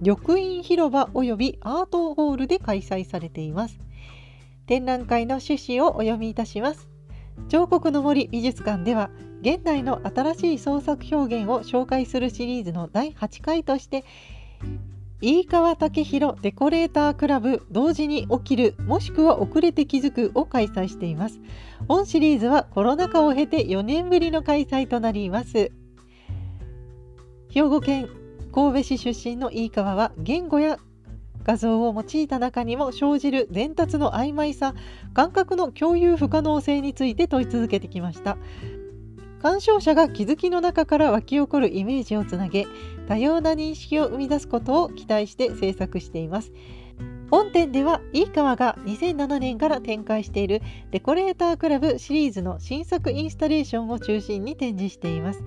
[0.00, 3.78] 緑院広場及びアートホールで開催されています。
[4.66, 6.88] 展覧会の趣旨をお読みいたします。
[7.48, 9.10] 彫刻の森美術館では
[9.42, 14.06] 現代の新しい創作表現を紹介するシリーズの第8回として
[15.20, 21.40] 飯川武弘デコレータークラブ同時に起きるもしくは遅れて気づくを開催しています。
[21.88, 25.72] 本シリーズはコロナ禍を経て4年ぶりの開催となります。
[27.50, 28.08] 兵庫県
[28.52, 30.78] 神戸市出身の飯川は言語や
[31.42, 34.74] 画像を用いた中にも生じる伝達の曖昧さ
[35.14, 38.38] 感覚の共有不可能性について問い続けてきました。
[39.42, 42.66] 鑑賞者が気づきの中から湧き起こるイメージをつなげ
[43.08, 46.52] 多様な認識を生み出すことを期待して制作しています
[47.30, 55.44] 本店では、いい川が2007年から展開しているデコレータークラブシリーズの新作インスタレーションを中心に展示しています。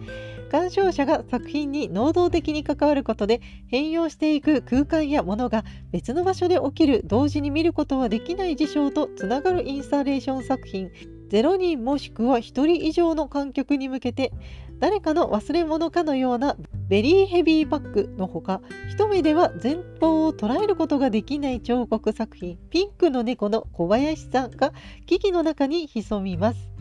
[0.51, 10.91] 鑑賞者が作品に能動的に関わることで変容していく空間やものが別の場所で起きる同時に見ることはできない事象とつながるインスタレーション作品
[11.29, 14.33] 0人もしくは1人以上の観客に向けて
[14.81, 16.57] 誰かの忘れ物かのような
[16.89, 24.73] ベリーヘビーバッグのほか一目では前方を捉えることができない彫刻作品ピンクの猫の小林さんが
[25.05, 26.71] 木々の中に潜みます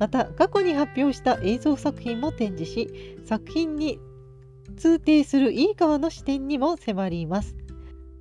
[0.00, 4.00] また過去に発表した映像作品も展示し作品に
[4.76, 7.54] 通底するいい川の視点にも迫ります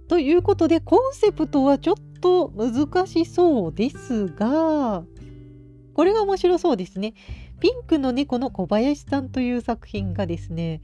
[0.07, 5.03] ということでコンセプトはちょっと難しそうですが
[5.95, 7.13] これが面白そうですね。
[7.59, 10.81] ピンクの猫の小林さんという作品がですね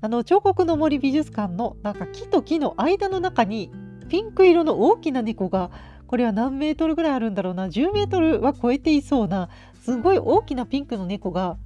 [0.00, 3.70] あの彫刻の森美術館のなんか木と木の間の中に
[4.08, 5.70] ピンク色の大きな猫が
[6.06, 9.48] これは何メートルぐらいあるんだろうな10メートルは超えていそうな
[9.82, 11.56] すごい大きなピンクの猫が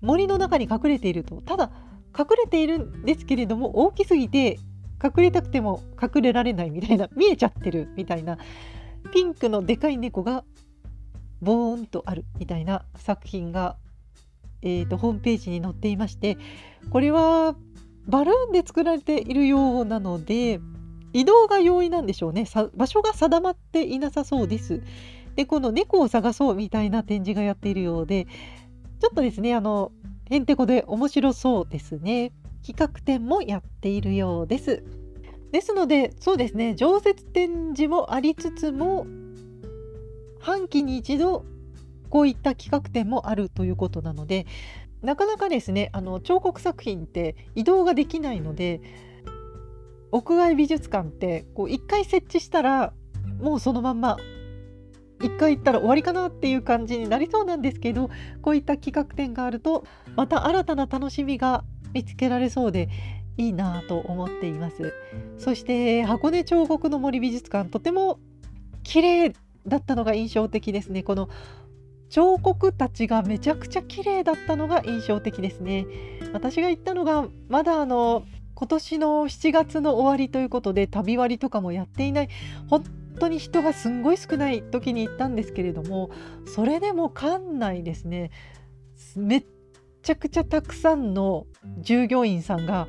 [0.00, 1.40] 森の中に隠れていると。
[1.40, 1.70] ただ
[2.16, 4.58] 隠れているんですけれども大きすぎて
[5.02, 8.38] 隠れたくても隠れられないみたいな見えちゃってるみたいな
[9.12, 10.44] ピンクのでかい猫が
[11.40, 13.76] ボーンとあるみたいな作品が、
[14.62, 16.38] えーと、ホームページに載っていまして
[16.90, 17.56] これは
[18.06, 20.60] バルーンで作られているようなので
[21.12, 22.44] 移動が容易なんでしょうね。
[22.74, 24.82] 場所が定まっていなさそうです。
[25.36, 28.26] でこの猫を探そうみたいな展示がやっているようで
[29.00, 29.90] ちょっとですねあの
[30.30, 32.32] へんてこで面白そうですね。
[32.66, 34.82] 企画展もやっているようです。
[35.52, 39.06] ですのでそうですね常設展示もありつつも
[40.44, 41.46] 半期に一度
[42.10, 44.46] こういった企画展もあるということなので
[45.00, 48.82] なかなかですねあの彫刻作品って移動ができないので
[50.12, 52.92] 屋外美術館ってこう1回設置したら
[53.40, 54.18] もうそのまんま
[55.20, 58.10] 1回行ったら終わりかなっていう感じになりそうなんですけど
[58.42, 59.84] こういった企画展があると
[60.14, 61.64] また新たな楽しみが
[61.94, 62.90] 見つけられそうで
[63.38, 64.92] いいなと思っています。
[65.38, 68.20] そして箱根彫刻の森美術館とても
[68.84, 69.32] 綺麗
[69.66, 71.02] だったのが印象的ですね。
[71.02, 71.28] この
[72.10, 75.86] 彫刻たちがめちゃくちゃ綺麗だったのが印象的ですね。
[76.32, 82.28] 私が行ったのがまだあの今年の7月の終わりということで旅割とかもやっていない
[82.68, 82.84] 本
[83.18, 86.10] 当に人がすんごい少ない時に行ったんですけれども
[86.46, 88.30] それでも館内ですね
[89.16, 89.44] めっ
[90.02, 91.46] ちゃくちゃたくさんの
[91.78, 92.88] 従業員さんが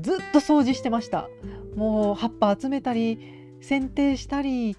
[0.00, 1.28] ずっと掃除してました
[1.76, 3.18] もう葉っぱ集めたり
[3.60, 4.76] 剪定したり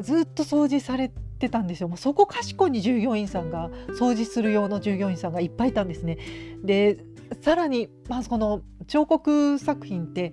[0.00, 1.88] ずっと掃除されてたんですよ。
[1.88, 6.18] もうそこかしこに従業員さんが掃除する用の従業員さんがいっぱいいたんですね。
[6.62, 7.04] で
[7.40, 10.32] さらに、まあ、この彫刻作品って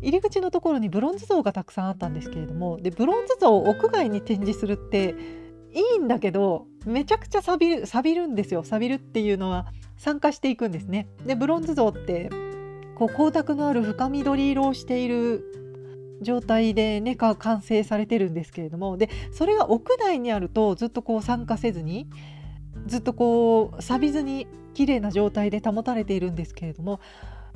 [0.00, 5.14] 入り口のところにブロンズ像がたくさんあったんですけれどもでブロンズ像を屋外に展示するって
[5.72, 11.08] いいんだけどめちゃくちゃ錆びる錆びるんですよ錆びるっていうのは酸化していくんですね。
[11.24, 12.28] でブロンズ像って
[12.96, 15.61] こう光沢のある深緑色をしている
[16.20, 22.08] 状態でね完成されてるんですけれどもでそれが屋内にあるとずっとこう酸化せずに
[22.86, 27.00] ずっとこう錆びずに綺麗な状態で保たれているんですけれども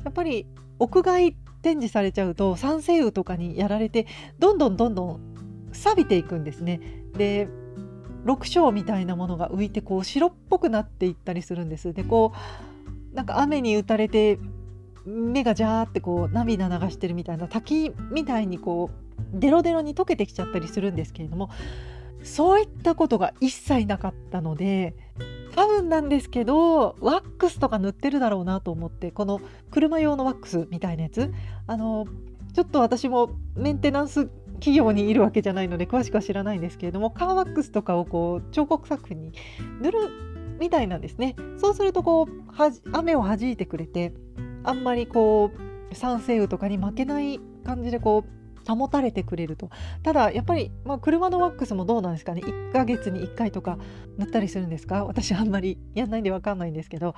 [0.04, 0.46] やっぱり
[0.78, 1.32] 屋外
[1.62, 4.06] 展示されちゃうと酸性雨とかにやられて
[4.38, 5.20] どんどんどんどん
[5.72, 6.80] 錆びていくんですね。
[7.16, 7.48] で
[8.24, 11.92] 6章みたいなものが浮いてこう白っぽくなっていったりするんです。
[11.92, 12.32] でこ
[13.12, 14.38] うなんか雨に打たれて
[15.06, 21.50] 目がジャーってこう涙流してるみたいな滝みたいにこうデロデロに溶けてきちゃったりするんですけれども
[22.22, 24.94] そういったことが一切なかったので
[25.54, 29.40] 多分なんですけどワックスとか塗ってるだろうなと思ってこの
[29.70, 31.32] 車用のワックスみたいなやつ
[31.66, 32.06] あの
[32.52, 39.32] ちょっと私もメンテナンス企業にいるわけじゃないので詳しくは知らないんですけれどもカーワックスとかをこう彫刻作品に
[39.80, 39.98] 塗る
[40.58, 41.36] みたいなんですね。
[41.58, 42.26] そうするとこう
[42.92, 44.14] 雨を弾いてくれて
[44.66, 45.50] あんまりこ
[45.90, 48.36] う酸性雨とかに負けない感じでこう
[48.68, 49.70] 保たれてくれると。
[50.02, 52.42] ただやっぱり、まあ、車のワックスもどうなんですかね。
[52.44, 53.78] 1ヶ月に1回とか
[54.18, 55.04] 塗ったりするんですか？
[55.06, 57.14] 私あんまりやんないんで分かんないんですけど。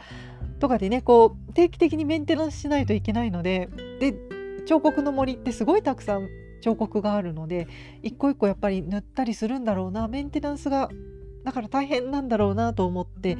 [0.60, 3.68] とかでねこう定期的にメンテナンスしないといけないので。
[4.00, 4.14] で
[4.66, 6.28] 彫刻の森ってすごいたくさん
[6.60, 7.68] 彫刻があるので
[8.02, 10.08] 一個一個やっぱり塗ったりするんだろうな。
[10.08, 10.90] メンテナンスが
[11.44, 13.38] だから大変なんだろうなと思って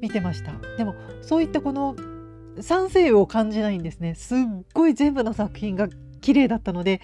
[0.00, 0.52] 見てました。
[0.78, 1.94] でもそういったこの
[2.62, 4.14] 賛成を感じないんですね。
[4.14, 4.38] すっ
[4.74, 5.88] ごい全部の作品が
[6.20, 7.00] 綺麗だったので。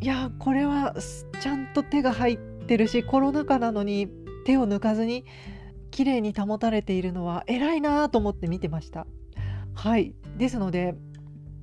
[0.00, 0.94] いやこれは
[1.40, 4.08] ちゃんと手が入ってるしコロナ禍なのに
[4.44, 5.24] 手を抜かずに
[5.90, 9.06] 綺麗に保たれているのは偉いなと思って見てました。
[9.74, 10.14] はい。
[10.36, 10.94] ですので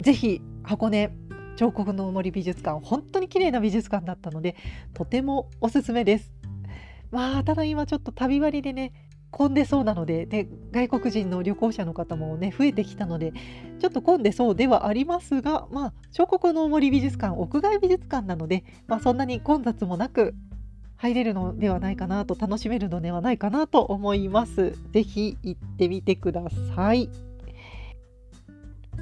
[0.02, 1.12] ぜひ箱根
[1.56, 4.56] 彫刻の森美術館本当に綺麗な美術館だったので
[4.94, 6.32] とてもおすすめです。
[7.12, 8.94] まあただ今ちょっと旅割でね
[9.32, 13.34] 混んでそうなのでで外国人の旅行者の方もね増えてきたので
[13.80, 20.36] ちょっと混んでそうではありますがまあ彫刻の森美術館屋外美術館なので、まあ、そんなに混雑もなく
[20.98, 24.78] 入れるのではないかなと楽しめるのではないかなと思います。
[24.92, 26.44] ぜひ行ってみてくだ
[26.76, 27.04] さい。
[27.04, 27.10] い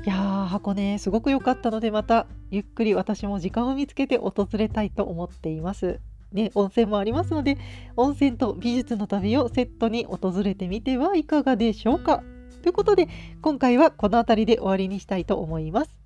[0.05, 5.99] やー箱根すごく良かったのでまたゆっくり私も時間を見つけて訪れたいと思っています。
[6.31, 7.57] ね、温泉もありますので
[7.95, 12.23] 温泉と美術の旅をセットに訪れてみてはいかがでしょうか
[12.61, 13.07] ということで
[13.41, 15.99] 今回はこの辺りで終わりにしたいと思います。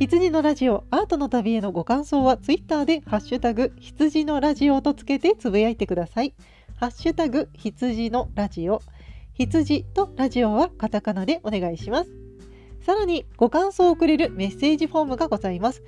[0.00, 6.34] 羊のラジオアートの旅へのご感想はツイッターでハッシュタグ羊のラジオとつけてつぶやいてください。
[6.76, 8.82] ハッシュタグ羊のラジオ
[9.34, 12.10] 羊とラジオはカタカナでお願いします。
[12.80, 15.82] さらにご感想をくれるメッセージフォームがございます。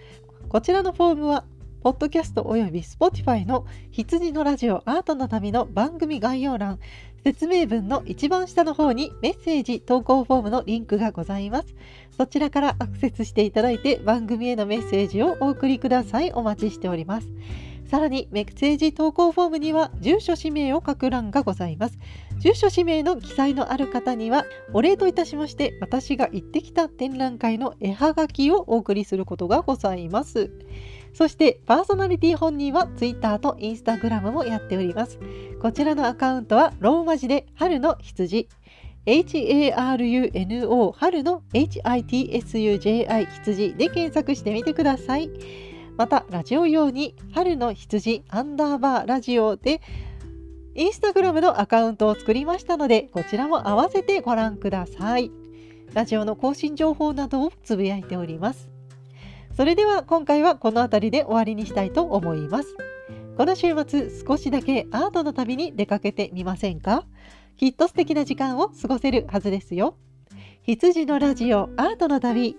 [0.49, 1.45] こちらのフォームは
[1.83, 6.79] ポッドキャストおよび Spotify の羊のラジオアートの旅の番組概要欄、
[7.25, 11.75] 説明文の一番下の方にメッセージ投稿フォームのリンクがございます。
[12.15, 16.31] そちらからアクセスしていただいて番組へのメッセージをお送りください。
[16.33, 17.29] お待ちしております。
[17.91, 21.99] さらにメッセージ投稿フォームには住所氏名を書く欄がございます。
[22.41, 30.51] 住所氏名の記載のある方にはお礼といたしまして私が行ってきた展覧会の絵はがきをお送りすることがございます。
[31.13, 35.19] そしてパーソナリティ本人は Twitter と Instagram もやっております。
[35.61, 38.49] こちらのアカウントはローマ字で春の羊
[39.07, 45.31] HARUNO 春の HITSUJI 羊で検索してみてください。
[45.97, 49.83] またラジオ用に春の羊アンダーバーラジオで
[50.75, 55.31] インスタグラムのアカウントを作りましたのでこちらも合わせてご覧ください。
[55.93, 58.70] ラジオの更新情報などをつぶやいております。
[59.61, 62.75] それでは今回はこの辺りで終わりにしたいと思います。
[63.37, 67.05] この週末少しだけアートの旅に出かけてみませんか？
[67.59, 69.99] きっと素敵な時間を過ごせるはずですよ。
[70.63, 72.57] 羊のラジオアートの旅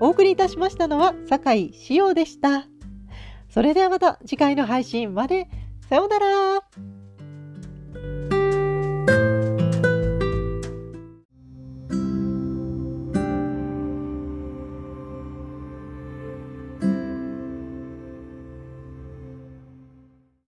[0.00, 2.66] お送りいたしましたのは酒井志陽でした。
[3.48, 5.48] それではまた次回の配信まで
[5.88, 6.60] さようなら